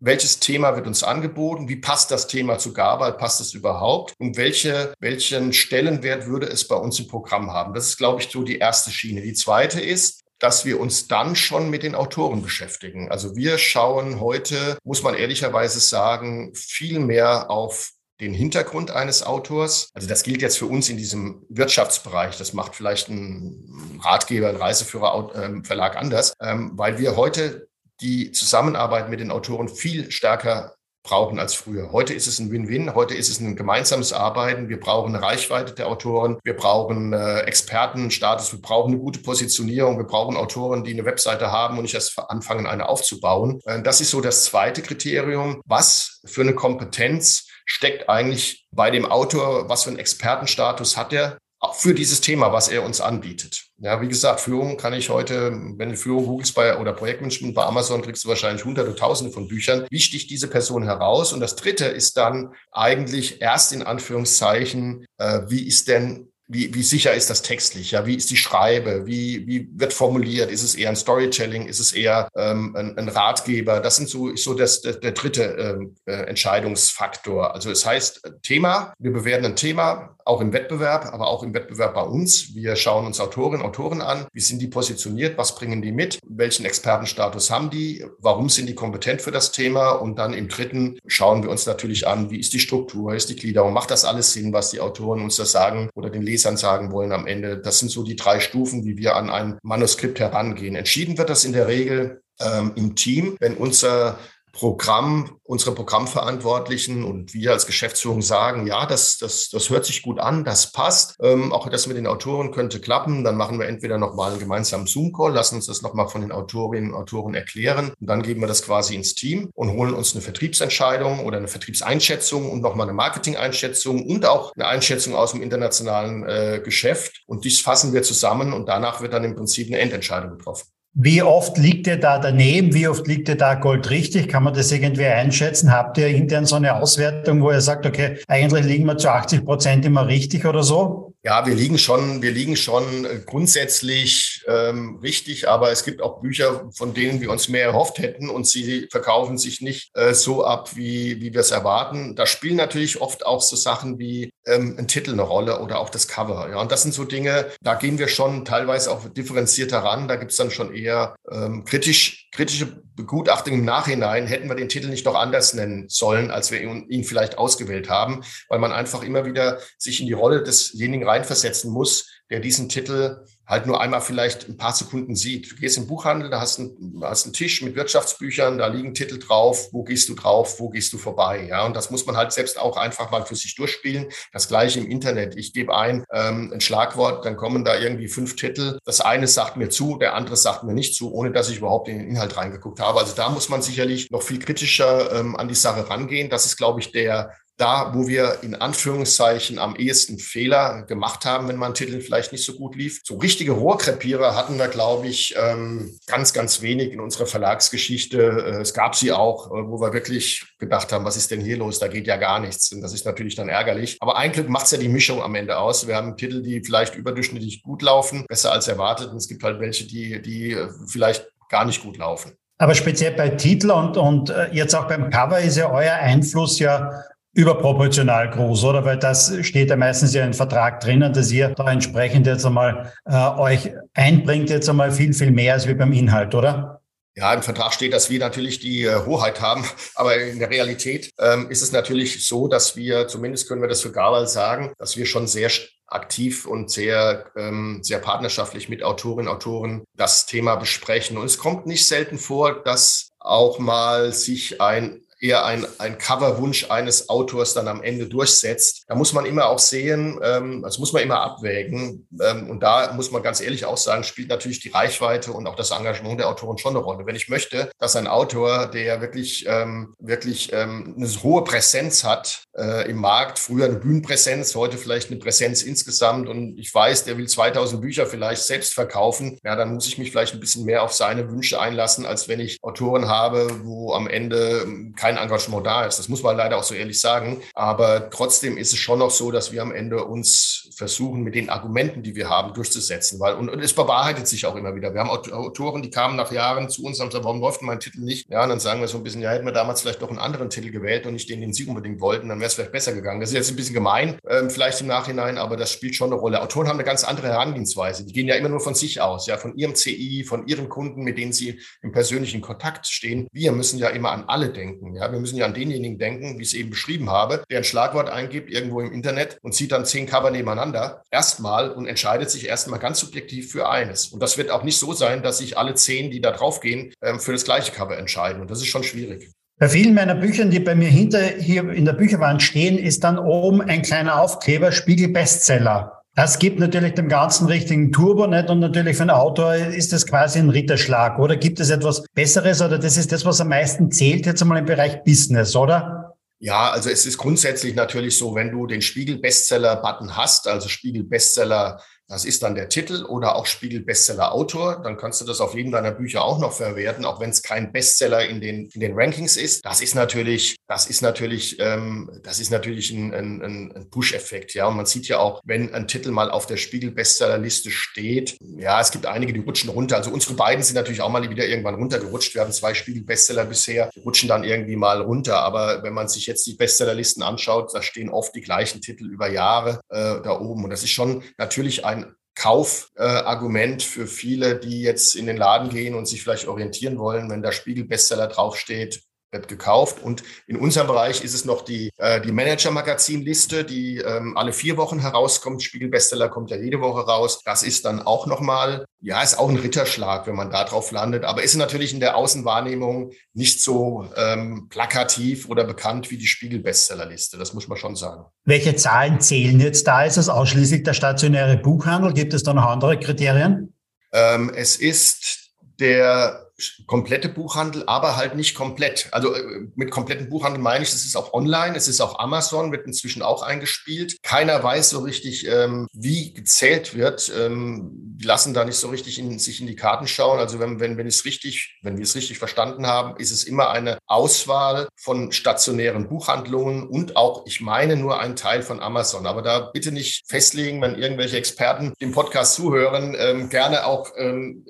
[0.00, 1.68] welches Thema wird uns angeboten?
[1.68, 3.16] Wie passt das Thema zu Gabal?
[3.16, 4.12] Passt es überhaupt?
[4.18, 7.72] Und welche, welchen Stellenwert würde es bei uns im Programm haben?
[7.72, 9.22] Das ist, glaube ich, so die erste Schiene.
[9.22, 13.10] Die zweite ist, dass wir uns dann schon mit den Autoren beschäftigen.
[13.10, 19.90] Also wir schauen heute, muss man ehrlicherweise sagen, viel mehr auf den Hintergrund eines Autors.
[19.94, 22.38] Also das gilt jetzt für uns in diesem Wirtschaftsbereich.
[22.38, 27.68] Das macht vielleicht ein Ratgeber, ein Reiseführer, ähm, Verlag anders, ähm, weil wir heute
[28.00, 30.74] die Zusammenarbeit mit den Autoren viel stärker
[31.04, 31.92] brauchen als früher.
[31.92, 34.70] Heute ist es ein Win-Win, heute ist es ein gemeinsames Arbeiten.
[34.70, 39.98] Wir brauchen eine Reichweite der Autoren, wir brauchen äh, Expertenstatus, wir brauchen eine gute Positionierung,
[39.98, 43.60] wir brauchen Autoren, die eine Webseite haben und nicht erst anfangen, eine aufzubauen.
[43.66, 45.60] Äh, das ist so das zweite Kriterium.
[45.66, 51.38] Was für eine Kompetenz steckt eigentlich bei dem Autor, was für einen Expertenstatus hat er
[51.72, 53.64] für dieses Thema, was er uns anbietet.
[53.78, 57.64] Ja, wie gesagt, Führung kann ich heute, wenn du Führung googelst bei oder Projektmanagement bei
[57.64, 59.86] Amazon, kriegst du wahrscheinlich hunderte, tausende von Büchern.
[59.90, 61.32] Wie sticht diese Person heraus?
[61.32, 66.82] Und das dritte ist dann eigentlich erst in Anführungszeichen, äh, wie ist denn wie, wie
[66.82, 67.92] sicher ist das textlich?
[67.92, 69.06] Ja, wie ist die Schreibe?
[69.06, 70.50] Wie, wie wird formuliert?
[70.50, 71.66] Ist es eher ein Storytelling?
[71.66, 73.80] Ist es eher ähm, ein, ein Ratgeber?
[73.80, 77.54] Das sind so, so das, der, der dritte ähm, äh, Entscheidungsfaktor.
[77.54, 78.92] Also es heißt Thema.
[78.98, 82.54] Wir bewerten ein Thema, auch im Wettbewerb, aber auch im Wettbewerb bei uns.
[82.54, 84.26] Wir schauen uns Autorinnen, Autoren an.
[84.32, 85.38] Wie sind die positioniert?
[85.38, 86.18] Was bringen die mit?
[86.28, 88.04] Welchen Expertenstatus haben die?
[88.18, 89.92] Warum sind die kompetent für das Thema?
[89.92, 93.36] Und dann im dritten schauen wir uns natürlich an, wie ist die Struktur, ist die
[93.36, 93.72] Gliederung?
[93.72, 97.12] Macht das alles Sinn, was die Autoren uns da sagen oder den Lesern sagen wollen
[97.12, 97.58] am Ende?
[97.58, 100.76] Das sind so die drei Stufen, wie wir an ein Manuskript herangehen.
[100.76, 104.18] Entschieden wird das in der Regel ähm, im Team, wenn unser
[104.54, 110.20] Programm, unsere Programmverantwortlichen und wir als Geschäftsführung sagen, ja, das, das, das hört sich gut
[110.20, 111.16] an, das passt.
[111.20, 113.24] Ähm, auch das mit den Autoren könnte klappen.
[113.24, 116.92] Dann machen wir entweder nochmal einen gemeinsamen Zoom-Call, lassen uns das nochmal von den Autorinnen
[116.92, 117.92] und Autoren erklären.
[118.00, 121.48] Und dann geben wir das quasi ins Team und holen uns eine Vertriebsentscheidung oder eine
[121.48, 127.24] Vertriebseinschätzung und nochmal eine Marketing-Einschätzung und auch eine Einschätzung aus dem internationalen äh, Geschäft.
[127.26, 130.73] Und dies fassen wir zusammen und danach wird dann im Prinzip eine Endentscheidung getroffen.
[130.96, 132.72] Wie oft liegt ihr da daneben?
[132.72, 134.28] Wie oft liegt ihr da goldrichtig?
[134.28, 135.72] Kann man das irgendwie einschätzen?
[135.72, 139.44] Habt ihr intern so eine Auswertung, wo ihr sagt, okay, eigentlich liegen wir zu 80
[139.44, 141.13] Prozent immer richtig oder so?
[141.26, 146.20] Ja, wir liegen schon, wir liegen schon äh, grundsätzlich ähm, richtig, aber es gibt auch
[146.20, 150.44] Bücher, von denen wir uns mehr erhofft hätten und sie verkaufen sich nicht äh, so
[150.44, 152.14] ab, wie, wie wir es erwarten.
[152.14, 155.88] Da spielen natürlich oft auch so Sachen wie ähm, ein Titel eine Rolle oder auch
[155.88, 156.50] das Cover.
[156.50, 160.08] Ja, und das sind so Dinge, da gehen wir schon teilweise auch differenzierter ran.
[160.08, 164.26] Da gibt's dann schon eher ähm, kritisch, kritische Begutachtung im Nachhinein.
[164.26, 167.88] Hätten wir den Titel nicht doch anders nennen sollen, als wir ihn, ihn vielleicht ausgewählt
[167.88, 172.68] haben, weil man einfach immer wieder sich in die Rolle desjenigen reinversetzen muss, der diesen
[172.68, 175.52] Titel halt nur einmal vielleicht ein paar Sekunden sieht.
[175.52, 179.18] Du gehst im Buchhandel, da hast einen, hast einen Tisch mit Wirtschaftsbüchern, da liegen Titel
[179.18, 181.46] drauf, wo gehst du drauf, wo gehst du vorbei.
[181.48, 184.06] Ja, und das muss man halt selbst auch einfach mal für sich durchspielen.
[184.32, 185.36] Das gleiche im Internet.
[185.36, 188.78] Ich gebe ein, ähm, ein Schlagwort, dann kommen da irgendwie fünf Titel.
[188.84, 191.88] Das eine sagt mir zu, der andere sagt mir nicht zu, ohne dass ich überhaupt
[191.88, 192.98] in den Inhalt reingeguckt habe.
[192.98, 196.30] Also da muss man sicherlich noch viel kritischer ähm, an die Sache rangehen.
[196.30, 201.46] Das ist, glaube ich, der da, wo wir in Anführungszeichen am ehesten Fehler gemacht haben,
[201.48, 203.00] wenn man Titel vielleicht nicht so gut lief.
[203.04, 208.18] So richtige Rohrkrepierer hatten wir, glaube ich, ähm, ganz, ganz wenig in unserer Verlagsgeschichte.
[208.18, 211.56] Äh, es gab sie auch, äh, wo wir wirklich gedacht haben, was ist denn hier
[211.56, 211.78] los?
[211.78, 212.72] Da geht ja gar nichts.
[212.72, 213.98] Und das ist natürlich dann ärgerlich.
[214.00, 215.86] Aber ein Glück macht es ja die Mischung am Ende aus.
[215.86, 219.10] Wir haben Titel, die vielleicht überdurchschnittlich gut laufen, besser als erwartet.
[219.10, 222.32] Und es gibt halt welche, die, die äh, vielleicht gar nicht gut laufen.
[222.58, 227.02] Aber speziell bei Titel und, und jetzt auch beim Cover ist ja euer Einfluss ja
[227.34, 228.84] überproportional groß, oder?
[228.84, 232.92] Weil das steht ja meistens ja im Vertrag drinnen, dass ihr da entsprechend jetzt einmal
[233.04, 236.80] äh, euch einbringt, jetzt einmal viel, viel mehr als wie beim Inhalt, oder?
[237.16, 239.64] Ja, im Vertrag steht, dass wir natürlich die äh, Hoheit haben,
[239.94, 243.82] aber in der Realität ähm, ist es natürlich so, dass wir, zumindest können wir das
[243.82, 245.50] für Gawal sagen, dass wir schon sehr
[245.86, 251.16] aktiv und sehr, ähm, sehr partnerschaftlich mit Autorinnen und Autoren das Thema besprechen.
[251.16, 256.70] Und es kommt nicht selten vor, dass auch mal sich ein eher ein, ein Coverwunsch
[256.70, 258.84] eines Autors dann am Ende durchsetzt.
[258.86, 262.06] Da muss man immer auch sehen, ähm, das muss man immer abwägen.
[262.20, 265.56] Ähm, und da muss man ganz ehrlich auch sagen, spielt natürlich die Reichweite und auch
[265.56, 267.06] das Engagement der Autoren schon eine Rolle.
[267.06, 272.44] Wenn ich möchte, dass ein Autor, der wirklich, ähm, wirklich ähm, eine hohe Präsenz hat
[272.56, 277.16] äh, im Markt, früher eine Bühnenpräsenz, heute vielleicht eine Präsenz insgesamt und ich weiß, der
[277.16, 280.82] will 2000 Bücher vielleicht selbst verkaufen, ja, dann muss ich mich vielleicht ein bisschen mehr
[280.82, 285.66] auf seine Wünsche einlassen, als wenn ich Autoren habe, wo am Ende ähm, kein Engagement
[285.66, 285.98] da ist.
[285.98, 287.42] Das muss man leider auch so ehrlich sagen.
[287.54, 291.50] Aber trotzdem ist es schon noch so, dass wir am Ende uns versuchen, mit den
[291.50, 293.20] Argumenten, die wir haben, durchzusetzen.
[293.20, 294.92] Weil, und, und es bewahrheitet sich auch immer wieder.
[294.92, 297.80] Wir haben Autoren, die kamen nach Jahren zu uns und haben gesagt, warum läuft mein
[297.80, 298.28] Titel nicht?
[298.28, 300.18] Ja, und dann sagen wir so ein bisschen, ja, hätten wir damals vielleicht doch einen
[300.18, 302.92] anderen Titel gewählt und nicht den, den Sie unbedingt wollten, dann wäre es vielleicht besser
[302.92, 303.20] gegangen.
[303.20, 306.20] Das ist jetzt ein bisschen gemein, ähm, vielleicht im Nachhinein, aber das spielt schon eine
[306.20, 306.42] Rolle.
[306.42, 308.04] Autoren haben eine ganz andere Herangehensweise.
[308.04, 311.02] Die gehen ja immer nur von sich aus, ja, von ihrem CI, von ihren Kunden,
[311.02, 313.28] mit denen sie im persönlichen Kontakt stehen.
[313.32, 314.96] Wir müssen ja immer an alle denken.
[314.96, 317.64] Ja, wir müssen ja an denjenigen denken, wie ich es eben beschrieben habe, der ein
[317.64, 320.63] Schlagwort eingibt irgendwo im Internet und zieht dann zehn Cover nebeneinander
[321.10, 324.08] erstmal und entscheidet sich erstmal ganz subjektiv für eines.
[324.08, 327.20] Und das wird auch nicht so sein, dass sich alle zehn, die da draufgehen, ähm,
[327.20, 328.40] für das gleiche Cover entscheiden.
[328.40, 329.30] Und das ist schon schwierig.
[329.58, 333.18] Bei vielen meiner Büchern, die bei mir hinter hier in der Bücherwand stehen, ist dann
[333.18, 336.02] oben ein kleiner Aufkleber Spiegel Bestseller.
[336.16, 340.06] Das gibt natürlich dem ganzen richtigen Turbo nicht und natürlich für einen Autor ist das
[340.06, 341.18] quasi ein Ritterschlag.
[341.18, 344.58] Oder gibt es etwas Besseres oder das ist das, was am meisten zählt jetzt einmal
[344.58, 346.03] im Bereich Business, oder?
[346.44, 350.68] Ja, also es ist grundsätzlich natürlich so, wenn du den Spiegel Bestseller Button hast, also
[350.68, 354.82] Spiegel Bestseller Das ist dann der Titel oder auch Spiegel Bestseller Autor.
[354.82, 357.72] Dann kannst du das auf jedem deiner Bücher auch noch verwerten, auch wenn es kein
[357.72, 359.64] Bestseller in den, in den Rankings ist.
[359.64, 364.52] Das ist natürlich, das ist natürlich, ähm, das ist natürlich ein, ein, ein Push-Effekt.
[364.52, 368.36] Ja, und man sieht ja auch, wenn ein Titel mal auf der Spiegel Bestsellerliste steht,
[368.40, 369.96] ja, es gibt einige, die rutschen runter.
[369.96, 372.34] Also unsere beiden sind natürlich auch mal wieder irgendwann runtergerutscht.
[372.34, 375.38] Wir haben zwei Spiegel Bestseller bisher, die rutschen dann irgendwie mal runter.
[375.40, 379.28] Aber wenn man sich jetzt die Bestsellerlisten anschaut, da stehen oft die gleichen Titel über
[379.28, 380.64] Jahre äh, da oben.
[380.64, 381.93] Und das ist schon natürlich ein
[382.34, 387.30] Kaufargument äh, für viele, die jetzt in den Laden gehen und sich vielleicht orientieren wollen,
[387.30, 389.02] wenn da Spiegel-Bestseller draufsteht,
[389.34, 390.02] wird gekauft.
[390.02, 394.76] Und in unserem Bereich ist es noch die, äh, die Manager-Magazin-Liste, die ähm, alle vier
[394.76, 395.62] Wochen herauskommt.
[395.62, 397.40] Spiegel-Bestseller kommt ja jede Woche raus.
[397.44, 401.24] Das ist dann auch nochmal, ja, ist auch ein Ritterschlag, wenn man da drauf landet.
[401.24, 407.36] Aber ist natürlich in der Außenwahrnehmung nicht so ähm, plakativ oder bekannt wie die Spiegel-Bestseller-Liste.
[407.36, 408.24] Das muss man schon sagen.
[408.44, 410.04] Welche Zahlen zählen jetzt da?
[410.04, 412.12] Ist es ausschließlich der stationäre Buchhandel?
[412.14, 413.74] Gibt es da noch andere Kriterien?
[414.12, 416.43] Ähm, es ist der
[416.86, 419.08] komplette Buchhandel, aber halt nicht komplett.
[419.10, 422.72] Also äh, mit kompletten Buchhandel meine ich, es ist auch online, es ist auch Amazon,
[422.72, 424.16] wird inzwischen auch eingespielt.
[424.22, 427.32] Keiner weiß so richtig, ähm, wie gezählt wird.
[427.36, 430.38] Ähm, die lassen da nicht so richtig in, sich in die Karten schauen.
[430.38, 433.70] Also wenn, wenn, wenn es richtig, wenn wir es richtig verstanden haben, ist es immer
[433.70, 439.26] eine Auswahl von stationären Buchhandlungen und auch, ich meine, nur ein Teil von Amazon.
[439.26, 444.64] Aber da bitte nicht festlegen, wenn irgendwelche Experten dem Podcast zuhören, ähm, gerne auch ähm,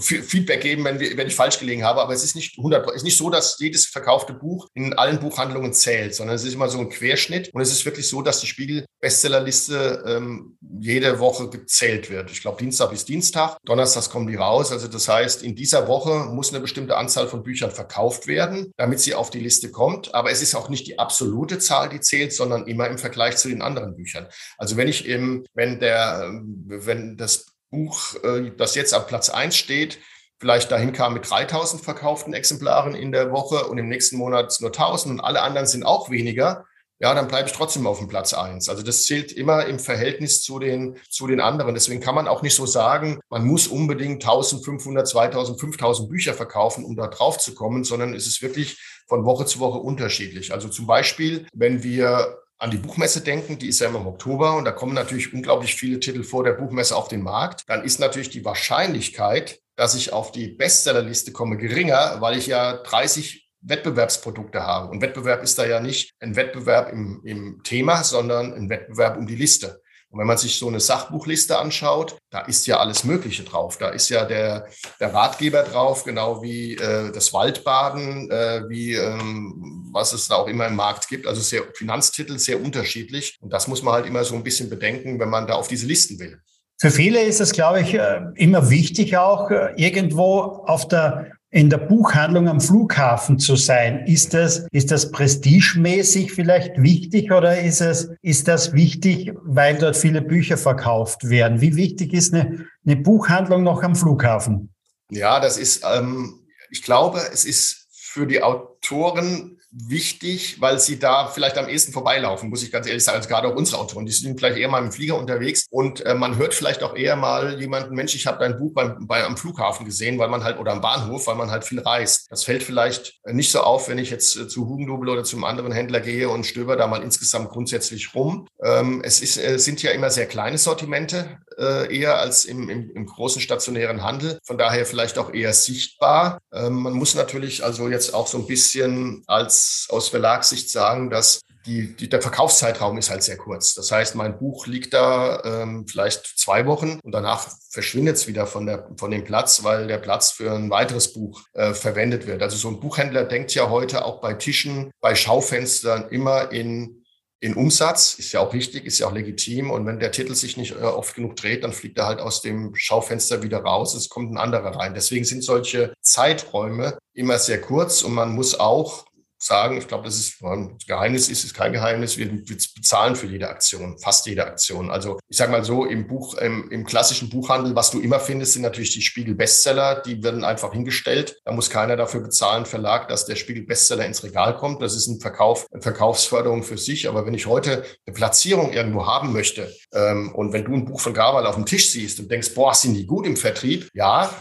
[0.00, 2.88] Feedback geben, wenn wir, wenn wenn ich falsch gelegen habe, aber es ist nicht 100,
[2.92, 6.68] ist nicht so, dass jedes verkaufte Buch in allen Buchhandlungen zählt, sondern es ist immer
[6.68, 11.50] so ein Querschnitt und es ist wirklich so, dass die Spiegel Bestsellerliste ähm, jede Woche
[11.50, 12.30] gezählt wird.
[12.30, 14.70] Ich glaube, Dienstag bis Dienstag, Donnerstags kommen die raus.
[14.70, 19.00] Also das heißt, in dieser Woche muss eine bestimmte Anzahl von Büchern verkauft werden, damit
[19.00, 20.14] sie auf die Liste kommt.
[20.14, 23.48] Aber es ist auch nicht die absolute Zahl, die zählt, sondern immer im Vergleich zu
[23.48, 24.28] den anderen Büchern.
[24.58, 26.30] Also wenn ich im, wenn der,
[26.66, 29.98] wenn das Buch, äh, das jetzt am Platz eins steht,
[30.38, 34.70] vielleicht dahin kam mit 3000 verkauften Exemplaren in der Woche und im nächsten Monat nur
[34.70, 36.64] 1000 und alle anderen sind auch weniger,
[36.98, 38.70] ja, dann bleibe ich trotzdem auf dem Platz eins.
[38.70, 41.74] Also das zählt immer im Verhältnis zu den, zu den anderen.
[41.74, 46.84] Deswegen kann man auch nicht so sagen, man muss unbedingt 1500, 2000, 5000 Bücher verkaufen,
[46.84, 50.54] um da drauf zu kommen, sondern es ist wirklich von Woche zu Woche unterschiedlich.
[50.54, 54.56] Also zum Beispiel, wenn wir an die Buchmesse denken, die ist ja immer im Oktober
[54.56, 58.00] und da kommen natürlich unglaublich viele Titel vor der Buchmesse auf den Markt, dann ist
[58.00, 64.62] natürlich die Wahrscheinlichkeit, dass ich auf die Bestsellerliste komme, geringer, weil ich ja 30 Wettbewerbsprodukte
[64.62, 64.88] habe.
[64.88, 69.26] Und Wettbewerb ist da ja nicht ein Wettbewerb im, im Thema, sondern ein Wettbewerb um
[69.26, 69.80] die Liste.
[70.08, 73.76] Und wenn man sich so eine Sachbuchliste anschaut, da ist ja alles Mögliche drauf.
[73.76, 74.68] Da ist ja der,
[75.00, 80.46] der Ratgeber drauf, genau wie äh, das Waldbaden, äh, wie ähm, was es da auch
[80.46, 81.26] immer im Markt gibt.
[81.26, 83.36] Also sehr Finanztitel sehr unterschiedlich.
[83.40, 85.86] Und das muss man halt immer so ein bisschen bedenken, wenn man da auf diese
[85.86, 86.40] Listen will.
[86.78, 91.70] Für viele ist es, glaube ich, äh, immer wichtig auch, äh, irgendwo auf der in
[91.70, 94.04] der Buchhandlung am Flughafen zu sein.
[94.06, 99.96] Ist das, ist das prestigemäßig vielleicht wichtig oder ist es, ist das wichtig, weil dort
[99.96, 101.62] viele Bücher verkauft werden?
[101.62, 104.74] Wie wichtig ist eine, eine Buchhandlung noch am Flughafen?
[105.10, 111.28] Ja, das ist, ähm, ich glaube, es ist für die Autoren wichtig, weil sie da
[111.28, 113.18] vielleicht am ehesten vorbeilaufen, muss ich ganz ehrlich sagen.
[113.18, 116.14] Also gerade auch unsere Autoren, die sind vielleicht eher mal im Flieger unterwegs und äh,
[116.14, 119.36] man hört vielleicht auch eher mal jemanden, Mensch, ich habe dein Buch beim, bei, am
[119.36, 122.26] Flughafen gesehen, weil man halt, oder am Bahnhof, weil man halt viel reist.
[122.30, 125.72] Das fällt vielleicht nicht so auf, wenn ich jetzt äh, zu Hugendubel oder zum anderen
[125.72, 128.48] Händler gehe und stöber da mal insgesamt grundsätzlich rum.
[128.62, 132.90] Ähm, es ist, äh, sind ja immer sehr kleine Sortimente, äh, eher als im, im,
[132.90, 134.38] im großen stationären Handel.
[134.44, 136.38] Von daher vielleicht auch eher sichtbar.
[136.52, 139.55] Ähm, man muss natürlich also jetzt auch so ein bisschen als
[139.90, 143.74] aus Verlagssicht sagen, dass die, die, der Verkaufszeitraum ist halt sehr kurz.
[143.74, 148.46] Das heißt, mein Buch liegt da ähm, vielleicht zwei Wochen und danach verschwindet es wieder
[148.46, 152.42] von, der, von dem Platz, weil der Platz für ein weiteres Buch äh, verwendet wird.
[152.42, 157.02] Also so ein Buchhändler denkt ja heute auch bei Tischen, bei Schaufenstern immer in
[157.38, 159.70] in Umsatz, ist ja auch richtig, ist ja auch legitim.
[159.70, 162.40] Und wenn der Titel sich nicht äh, oft genug dreht, dann fliegt er halt aus
[162.40, 163.94] dem Schaufenster wieder raus.
[163.94, 164.94] Es kommt ein anderer rein.
[164.94, 169.06] Deswegen sind solche Zeiträume immer sehr kurz und man muss auch
[169.46, 172.18] sagen, ich glaube, das ist ein Geheimnis ist, ist kein Geheimnis.
[172.18, 174.90] Wir, wir, bezahlen für jede Aktion, fast jede Aktion.
[174.90, 178.54] Also ich sage mal so, im Buch, im, im, klassischen Buchhandel, was du immer findest,
[178.54, 181.40] sind natürlich die Spiegel-Bestseller, die werden einfach hingestellt.
[181.44, 184.82] Da muss keiner dafür bezahlen, Verlag, dass der Spiegel-Bestseller ins Regal kommt.
[184.82, 187.08] Das ist ein Verkauf, eine Verkaufsförderung für sich.
[187.08, 191.00] Aber wenn ich heute eine Platzierung irgendwo haben möchte ähm, und wenn du ein Buch
[191.00, 193.88] von Gabal auf dem Tisch siehst und denkst, boah, sind die gut im Vertrieb?
[193.94, 194.34] Ja,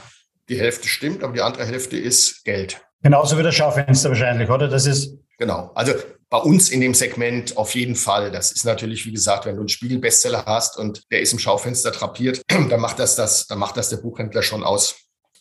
[0.49, 2.81] die Hälfte stimmt, aber die andere Hälfte ist Geld.
[3.05, 4.67] Genauso wie das Schaufenster wahrscheinlich, oder?
[4.67, 5.69] Das ist Genau.
[5.75, 5.93] Also
[6.31, 8.31] bei uns in dem Segment auf jeden Fall.
[8.31, 11.91] Das ist natürlich, wie gesagt, wenn du einen Spiegelbestseller hast und der ist im Schaufenster
[11.91, 14.95] trapiert, dann macht das, das, dann macht das der Buchhändler schon aus.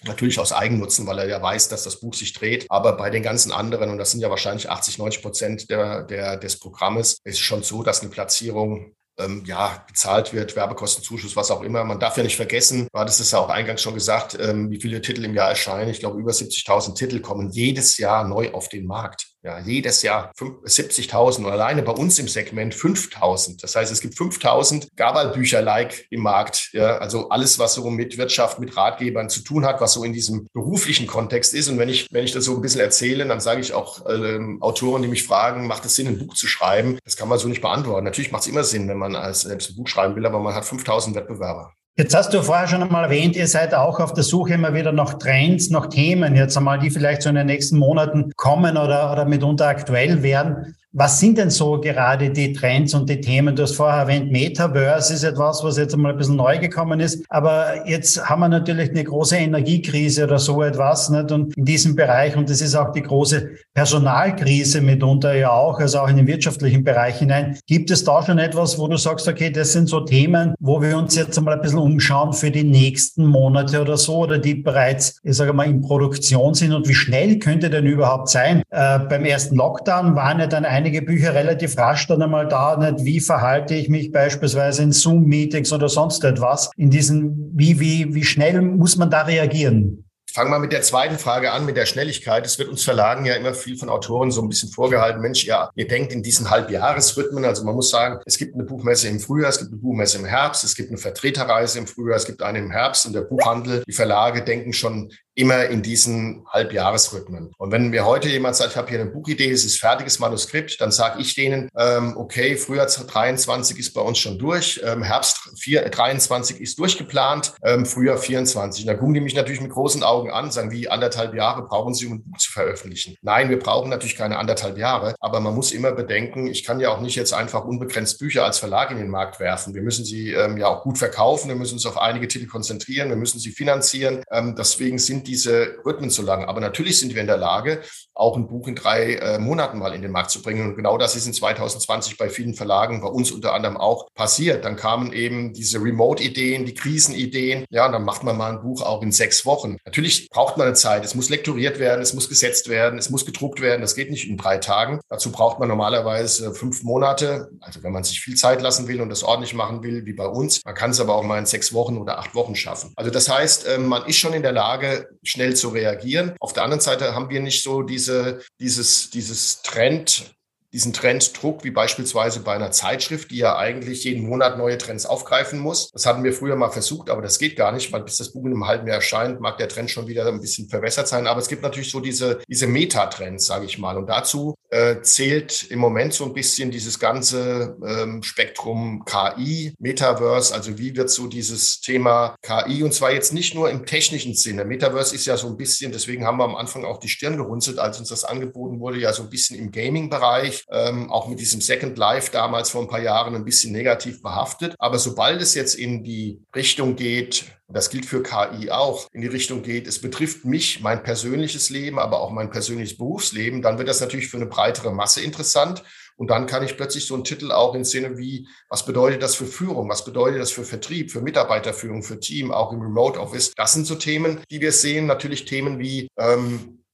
[0.05, 2.67] Natürlich aus Eigennutzen, weil er ja weiß, dass das Buch sich dreht.
[2.69, 6.37] Aber bei den ganzen anderen, und das sind ja wahrscheinlich 80, 90 Prozent der, der,
[6.37, 11.51] des Programmes, ist es schon so, dass eine Platzierung ähm, ja, bezahlt wird, Werbekostenzuschuss, was
[11.51, 11.85] auch immer.
[11.85, 14.81] Man darf ja nicht vergessen, du hattest es ja auch eingangs schon gesagt, ähm, wie
[14.81, 15.91] viele Titel im Jahr erscheinen.
[15.91, 19.34] Ich glaube, über 70.000 Titel kommen jedes Jahr neu auf den Markt.
[19.45, 23.61] Ja, jedes Jahr 70.000 und alleine bei uns im Segment 5.000.
[23.61, 26.70] Das heißt, es gibt 5.000 Gabal-Bücher-like im Markt.
[26.72, 30.14] Ja, also alles, was so mit Wirtschaft, mit Ratgebern zu tun hat, was so in
[30.14, 31.68] diesem beruflichen Kontext ist.
[31.68, 34.62] Und wenn ich, wenn ich das so ein bisschen erzähle, dann sage ich auch ähm,
[34.62, 36.99] Autoren, die mich fragen, macht es Sinn, ein Buch zu schreiben?
[37.05, 38.05] Das kann man so nicht beantworten.
[38.05, 40.55] Natürlich macht es immer Sinn, wenn man als selbst ein Buch schreiben will, aber man
[40.55, 41.74] hat 5.000 Wettbewerber.
[41.97, 44.90] Jetzt hast du vorher schon einmal erwähnt, ihr seid auch auf der Suche immer wieder
[44.90, 49.12] nach Trends, nach Themen, jetzt einmal, die vielleicht so in den nächsten Monaten kommen oder,
[49.12, 50.74] oder mitunter aktuell werden.
[50.97, 53.57] Was sind denn so gerade die Trends und die Themen?
[53.57, 57.24] Du hast vorher erwähnt, Metaverse ist etwas, was jetzt einmal ein bisschen neu gekommen ist.
[57.30, 61.32] Aber jetzt haben wir natürlich eine große Energiekrise oder so etwas, nicht?
[61.32, 65.99] Und in diesem Bereich, und das ist auch die große Personalkrise mitunter ja auch, also
[65.99, 67.59] auch in den wirtschaftlichen Bereich hinein.
[67.66, 70.97] Gibt es da schon etwas, wo du sagst, okay, das sind so Themen, wo wir
[70.97, 75.18] uns jetzt einmal ein bisschen umschauen für die nächsten Monate oder so, oder die bereits,
[75.24, 76.72] ich sage mal, in Produktion sind?
[76.72, 78.62] Und wie schnell könnte denn überhaupt sein?
[78.70, 83.05] Äh, beim ersten Lockdown waren ja dann einige Bücher relativ rasch dann einmal da, nicht
[83.05, 86.70] wie verhalte ich mich beispielsweise in Zoom-Meetings oder sonst etwas.
[86.76, 90.05] In diesen, wie, wie, wie schnell muss man da reagieren?
[90.35, 92.45] fange mal mit der zweiten Frage an, mit der Schnelligkeit.
[92.45, 95.22] Es wird uns Verlagen ja immer viel von Autoren so ein bisschen vorgehalten.
[95.22, 97.45] Mensch, ja, ihr denkt in diesen Halbjahresrhythmen.
[97.45, 100.24] Also man muss sagen, es gibt eine Buchmesse im Frühjahr, es gibt eine Buchmesse im
[100.24, 103.85] Herbst, es gibt eine Vertreterreise im Frühjahr, es gibt eine im Herbst und der Buchhandel.
[103.87, 107.53] Die Verlage denken schon immer in diesen Halbjahresrhythmen.
[107.59, 110.80] Und wenn mir heute jemand sagt, ich habe hier eine Buchidee, es ist fertiges Manuskript,
[110.80, 115.51] dann sage ich denen, ähm, okay, Frühjahr 23 ist bei uns schon durch, ähm, Herbst
[115.59, 118.85] 4, 23 ist durchgeplant, ähm, Frühjahr 24.
[118.85, 121.95] Und da gucken die mich natürlich mit großen Augen an, sagen, wie anderthalb Jahre brauchen
[121.95, 123.16] sie, um ein Buch zu veröffentlichen.
[123.22, 126.91] Nein, wir brauchen natürlich keine anderthalb Jahre, aber man muss immer bedenken, ich kann ja
[126.91, 129.74] auch nicht jetzt einfach unbegrenzt Bücher als Verlag in den Markt werfen.
[129.74, 133.09] Wir müssen sie ähm, ja auch gut verkaufen, wir müssen uns auf einige Titel konzentrieren,
[133.09, 134.22] wir müssen sie finanzieren.
[134.30, 136.45] Ähm, deswegen sind diese Rhythmen zu lang.
[136.45, 137.83] Aber natürlich sind wir in der Lage,
[138.14, 140.68] auch ein Buch in drei äh, Monaten mal in den Markt zu bringen.
[140.68, 144.64] Und genau das ist in 2020 bei vielen Verlagen, bei uns unter anderem auch passiert.
[144.64, 147.64] Dann kamen eben diese Remote-Ideen, die Krisenideen.
[147.70, 149.79] Ja, und dann macht man mal ein Buch auch in sechs Wochen.
[149.85, 151.05] Natürlich braucht man eine Zeit.
[151.05, 153.81] Es muss lektoriert werden, es muss gesetzt werden, es muss gedruckt werden.
[153.81, 155.01] Das geht nicht in drei Tagen.
[155.09, 157.51] Dazu braucht man normalerweise fünf Monate.
[157.61, 160.27] Also wenn man sich viel Zeit lassen will und das ordentlich machen will, wie bei
[160.27, 160.64] uns.
[160.64, 162.93] Man kann es aber auch mal in sechs Wochen oder acht Wochen schaffen.
[162.97, 166.35] Also das heißt, ähm, man ist schon in der Lage, schnell zu reagieren.
[166.41, 170.35] Auf der anderen Seite haben wir nicht so diese, dieses, dieses Trend,
[170.75, 175.61] diesen Trenddruck, wie beispielsweise bei einer Zeitschrift, die ja eigentlich jeden Monat neue Trends aufgreifen
[175.61, 175.89] muss.
[175.93, 178.45] Das hatten wir früher mal versucht, aber das geht gar nicht, weil bis das Buch
[178.45, 181.29] in einem halben Jahr erscheint, mag der Trend schon wieder ein bisschen verwässert sein.
[181.29, 183.97] Aber es gibt natürlich so diese, diese Metatrends, sage ich mal.
[183.97, 190.53] Und dazu äh, zählt im Moment so ein bisschen dieses ganze ähm, Spektrum KI, Metaverse,
[190.53, 194.64] also wie wird so dieses Thema KI und zwar jetzt nicht nur im technischen Sinne.
[194.64, 197.79] Metaverse ist ja so ein bisschen, deswegen haben wir am Anfang auch die Stirn gerunzelt,
[197.79, 201.61] als uns das angeboten wurde, ja so ein bisschen im Gaming-Bereich ähm, auch mit diesem
[201.61, 204.75] Second Life damals vor ein paar Jahren ein bisschen negativ behaftet.
[204.81, 209.27] Aber sobald es jetzt in die Richtung geht, das gilt für KI auch, in die
[209.27, 213.89] Richtung geht, es betrifft mich, mein persönliches Leben, aber auch mein persönliches Berufsleben, dann wird
[213.89, 215.83] das natürlich für eine breitere Masse interessant.
[216.17, 219.35] Und dann kann ich plötzlich so einen Titel auch in Szene wie, was bedeutet das
[219.35, 219.89] für Führung?
[219.89, 223.53] Was bedeutet das für Vertrieb, für Mitarbeiterführung, für Team, auch im Remote Office?
[223.57, 225.07] Das sind so Themen, die wir sehen.
[225.07, 226.85] Natürlich Themen wie, ähm,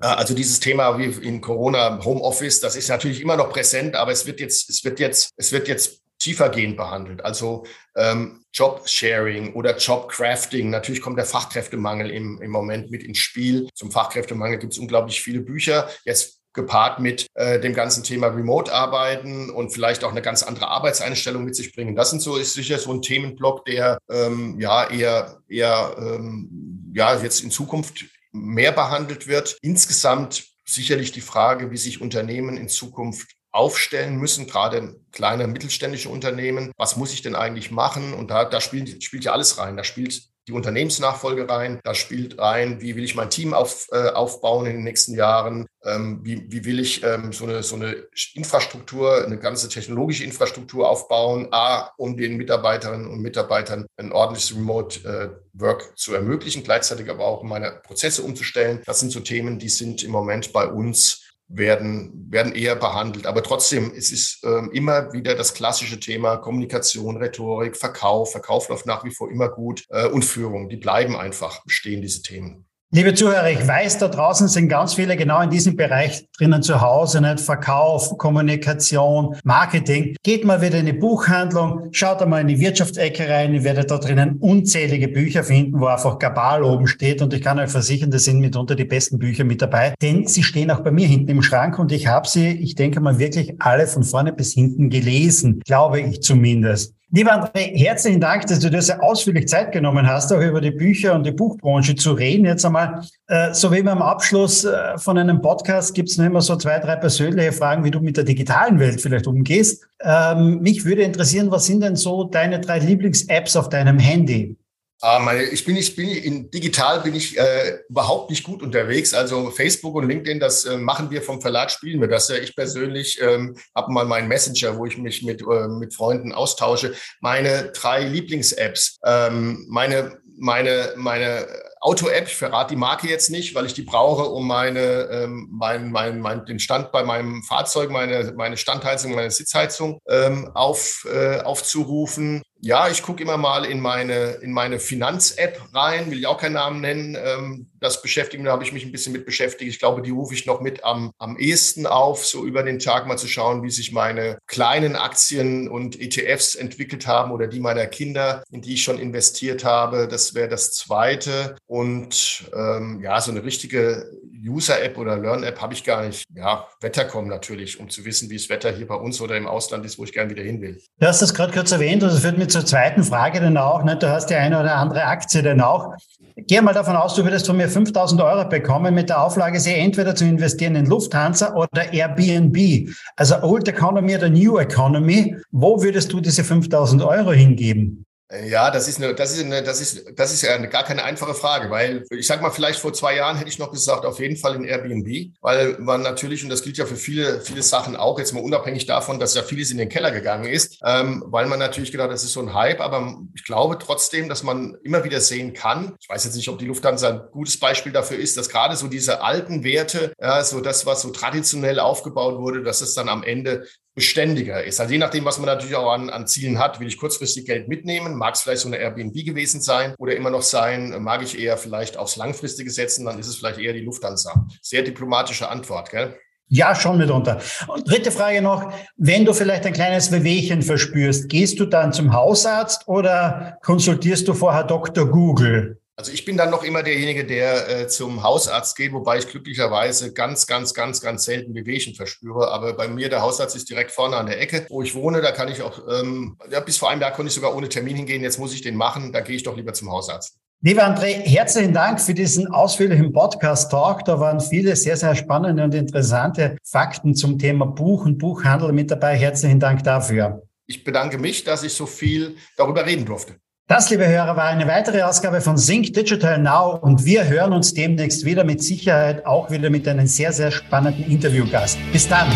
[0.00, 4.12] äh, also dieses Thema wie in Corona Homeoffice, das ist natürlich immer noch präsent, aber
[4.12, 7.24] es wird jetzt, es wird jetzt, es wird jetzt tiefergehend behandelt.
[7.24, 7.64] Also
[7.96, 10.70] ähm, Job-Sharing oder Job-Crafting.
[10.70, 13.68] Natürlich kommt der Fachkräftemangel im, im Moment mit ins Spiel.
[13.74, 15.88] Zum Fachkräftemangel gibt es unglaublich viele Bücher.
[16.04, 21.44] Jetzt gepaart mit äh, dem ganzen Thema Remote-Arbeiten und vielleicht auch eine ganz andere Arbeitseinstellung
[21.44, 21.94] mit sich bringen.
[21.94, 27.14] Das sind so, ist sicher so ein Themenblock, der ähm, ja eher, eher ähm, ja,
[27.22, 29.56] jetzt in Zukunft mehr behandelt wird.
[29.62, 36.72] Insgesamt sicherlich die Frage, wie sich Unternehmen in Zukunft aufstellen müssen, gerade kleine mittelständische Unternehmen.
[36.76, 38.14] Was muss ich denn eigentlich machen?
[38.14, 39.76] Und da, da spielt, spielt ja alles rein.
[39.76, 41.80] Da spielt die Unternehmensnachfolge rein.
[41.84, 45.66] Da spielt rein, wie will ich mein Team auf, äh, aufbauen in den nächsten Jahren?
[45.84, 50.88] Ähm, wie, wie will ich ähm, so, eine, so eine Infrastruktur, eine ganze technologische Infrastruktur
[50.88, 51.48] aufbauen?
[51.52, 57.26] A, um den Mitarbeiterinnen und Mitarbeitern ein ordentliches Remote äh, Work zu ermöglichen, gleichzeitig aber
[57.26, 58.82] auch meine Prozesse umzustellen.
[58.86, 63.26] Das sind so Themen, die sind im Moment bei uns werden, werden eher behandelt.
[63.26, 68.32] Aber trotzdem, es ist ähm, immer wieder das klassische Thema Kommunikation, Rhetorik, Verkauf.
[68.32, 70.68] Verkauf läuft nach wie vor immer gut äh, und Führung.
[70.68, 72.67] Die bleiben einfach bestehen, diese Themen.
[72.90, 76.80] Liebe Zuhörer, ich weiß, da draußen sind ganz viele genau in diesem Bereich drinnen zu
[76.80, 77.38] Hause, nicht?
[77.38, 80.16] Verkauf, Kommunikation, Marketing.
[80.22, 83.98] Geht mal wieder in die Buchhandlung, schaut einmal in die Wirtschaftsecke rein, ihr werdet da
[83.98, 88.24] drinnen unzählige Bücher finden, wo einfach Gabal oben steht und ich kann euch versichern, das
[88.24, 91.42] sind mitunter die besten Bücher mit dabei, denn sie stehen auch bei mir hinten im
[91.42, 95.60] Schrank und ich habe sie, ich denke mal, wirklich alle von vorne bis hinten gelesen,
[95.66, 96.94] glaube ich zumindest.
[97.10, 100.72] Lieber André, herzlichen Dank, dass du dir sehr ausführlich Zeit genommen hast, auch über die
[100.72, 102.44] Bücher und die Buchbranche zu reden.
[102.44, 106.42] Jetzt einmal, äh, so wie beim Abschluss äh, von einem Podcast gibt es noch immer
[106.42, 109.88] so zwei, drei persönliche Fragen, wie du mit der digitalen Welt vielleicht umgehst.
[110.02, 114.58] Ähm, mich würde interessieren, was sind denn so deine drei Lieblings-Apps auf deinem Handy?
[115.00, 119.14] Ah, ich bin nicht, bin in digital bin ich äh, überhaupt nicht gut unterwegs.
[119.14, 122.28] Also Facebook und LinkedIn, das äh, machen wir vom Verlag, spielen wir das.
[122.28, 126.32] Ja, ich persönlich ähm, habe mal meinen Messenger, wo ich mich mit äh, mit Freunden
[126.32, 126.94] austausche.
[127.20, 131.46] Meine drei Lieblings-Apps, ähm, meine meine meine
[131.80, 135.90] Auto-App, ich verrate die Marke jetzt nicht, weil ich die brauche, um meine, ähm, mein,
[135.90, 141.40] mein, mein, den Stand bei meinem Fahrzeug, meine, meine Standheizung, meine Sitzheizung ähm, auf, äh,
[141.40, 142.42] aufzurufen.
[142.60, 146.54] Ja, ich gucke immer mal in meine, in meine Finanz-App rein, will ich auch keinen
[146.54, 147.16] Namen nennen.
[147.16, 149.70] Ähm, das beschäftigt da habe ich mich ein bisschen mit beschäftigt.
[149.70, 153.06] Ich glaube, die rufe ich noch mit am, am ehesten auf, so über den Tag
[153.06, 157.86] mal zu schauen, wie sich meine kleinen Aktien und ETFs entwickelt haben oder die meiner
[157.86, 160.08] Kinder, in die ich schon investiert habe.
[160.08, 161.56] Das wäre das Zweite.
[161.66, 164.10] Und ähm, ja, so eine richtige
[164.44, 166.24] User-App oder Learn-App habe ich gar nicht.
[166.34, 169.84] Ja, Wettercom natürlich, um zu wissen, wie das Wetter hier bei uns oder im Ausland
[169.84, 170.80] ist, wo ich gerne wieder hin will.
[170.98, 173.84] Du hast das gerade kurz erwähnt und das führt mir zur zweiten Frage dann auch.
[173.84, 173.96] Ne?
[173.96, 175.94] Du hast die eine oder andere Aktie dann auch.
[176.36, 179.74] Geh mal davon aus, du würdest von mir 5000 Euro bekommen mit der Auflage, sie
[179.74, 182.90] entweder zu investieren in Lufthansa oder Airbnb.
[183.16, 185.36] Also Old Economy oder New Economy.
[185.50, 188.04] Wo würdest du diese 5000 Euro hingeben?
[188.30, 191.02] Ja, das ist eine, das ist eine, das ist, das ist ja eine, gar keine
[191.02, 194.20] einfache Frage, weil ich sag mal, vielleicht vor zwei Jahren hätte ich noch gesagt, auf
[194.20, 197.96] jeden Fall in Airbnb, weil man natürlich, und das gilt ja für viele, viele Sachen
[197.96, 201.46] auch, jetzt mal unabhängig davon, dass ja vieles in den Keller gegangen ist, ähm, weil
[201.46, 205.04] man natürlich gedacht, das ist so ein Hype, aber ich glaube trotzdem, dass man immer
[205.04, 205.96] wieder sehen kann.
[205.98, 208.88] Ich weiß jetzt nicht, ob die Lufthansa ein gutes Beispiel dafür ist, dass gerade so
[208.88, 213.22] diese alten Werte, ja, so das, was so traditionell aufgebaut wurde, dass es dann am
[213.22, 213.64] Ende
[213.98, 214.80] beständiger ist.
[214.80, 217.66] Also je nachdem, was man natürlich auch an, an Zielen hat, will ich kurzfristig Geld
[217.66, 221.36] mitnehmen, mag es vielleicht so eine Airbnb gewesen sein oder immer noch sein, mag ich
[221.36, 224.46] eher vielleicht aufs Langfristige setzen, dann ist es vielleicht eher die Lufthansa.
[224.62, 226.16] Sehr diplomatische Antwort, gell?
[226.46, 227.40] Ja, schon mitunter.
[227.66, 232.12] Und dritte Frage noch, wenn du vielleicht ein kleines Wehwehchen verspürst, gehst du dann zum
[232.12, 235.10] Hausarzt oder konsultierst du vorher Dr.
[235.10, 235.80] Google?
[235.98, 240.12] Also ich bin dann noch immer derjenige, der äh, zum Hausarzt geht, wobei ich glücklicherweise
[240.12, 242.52] ganz, ganz, ganz, ganz selten Wehwehchen verspüre.
[242.52, 245.22] Aber bei mir, der Hausarzt ist direkt vorne an der Ecke, wo ich wohne.
[245.22, 247.96] Da kann ich auch, ähm, ja, bis vor einem Jahr konnte ich sogar ohne Termin
[247.96, 248.22] hingehen.
[248.22, 249.12] Jetzt muss ich den machen.
[249.12, 250.36] Da gehe ich doch lieber zum Hausarzt.
[250.60, 254.04] Lieber André, herzlichen Dank für diesen ausführlichen Podcast-Talk.
[254.04, 258.92] Da waren viele sehr, sehr spannende und interessante Fakten zum Thema Buch und Buchhandel mit
[258.92, 259.16] dabei.
[259.16, 260.44] Herzlichen Dank dafür.
[260.68, 263.34] Ich bedanke mich, dass ich so viel darüber reden durfte.
[263.68, 267.74] Das, liebe Hörer, war eine weitere Ausgabe von Sync Digital Now und wir hören uns
[267.74, 271.78] demnächst wieder mit Sicherheit auch wieder mit einem sehr, sehr spannenden Interviewgast.
[271.92, 272.28] Bis dann.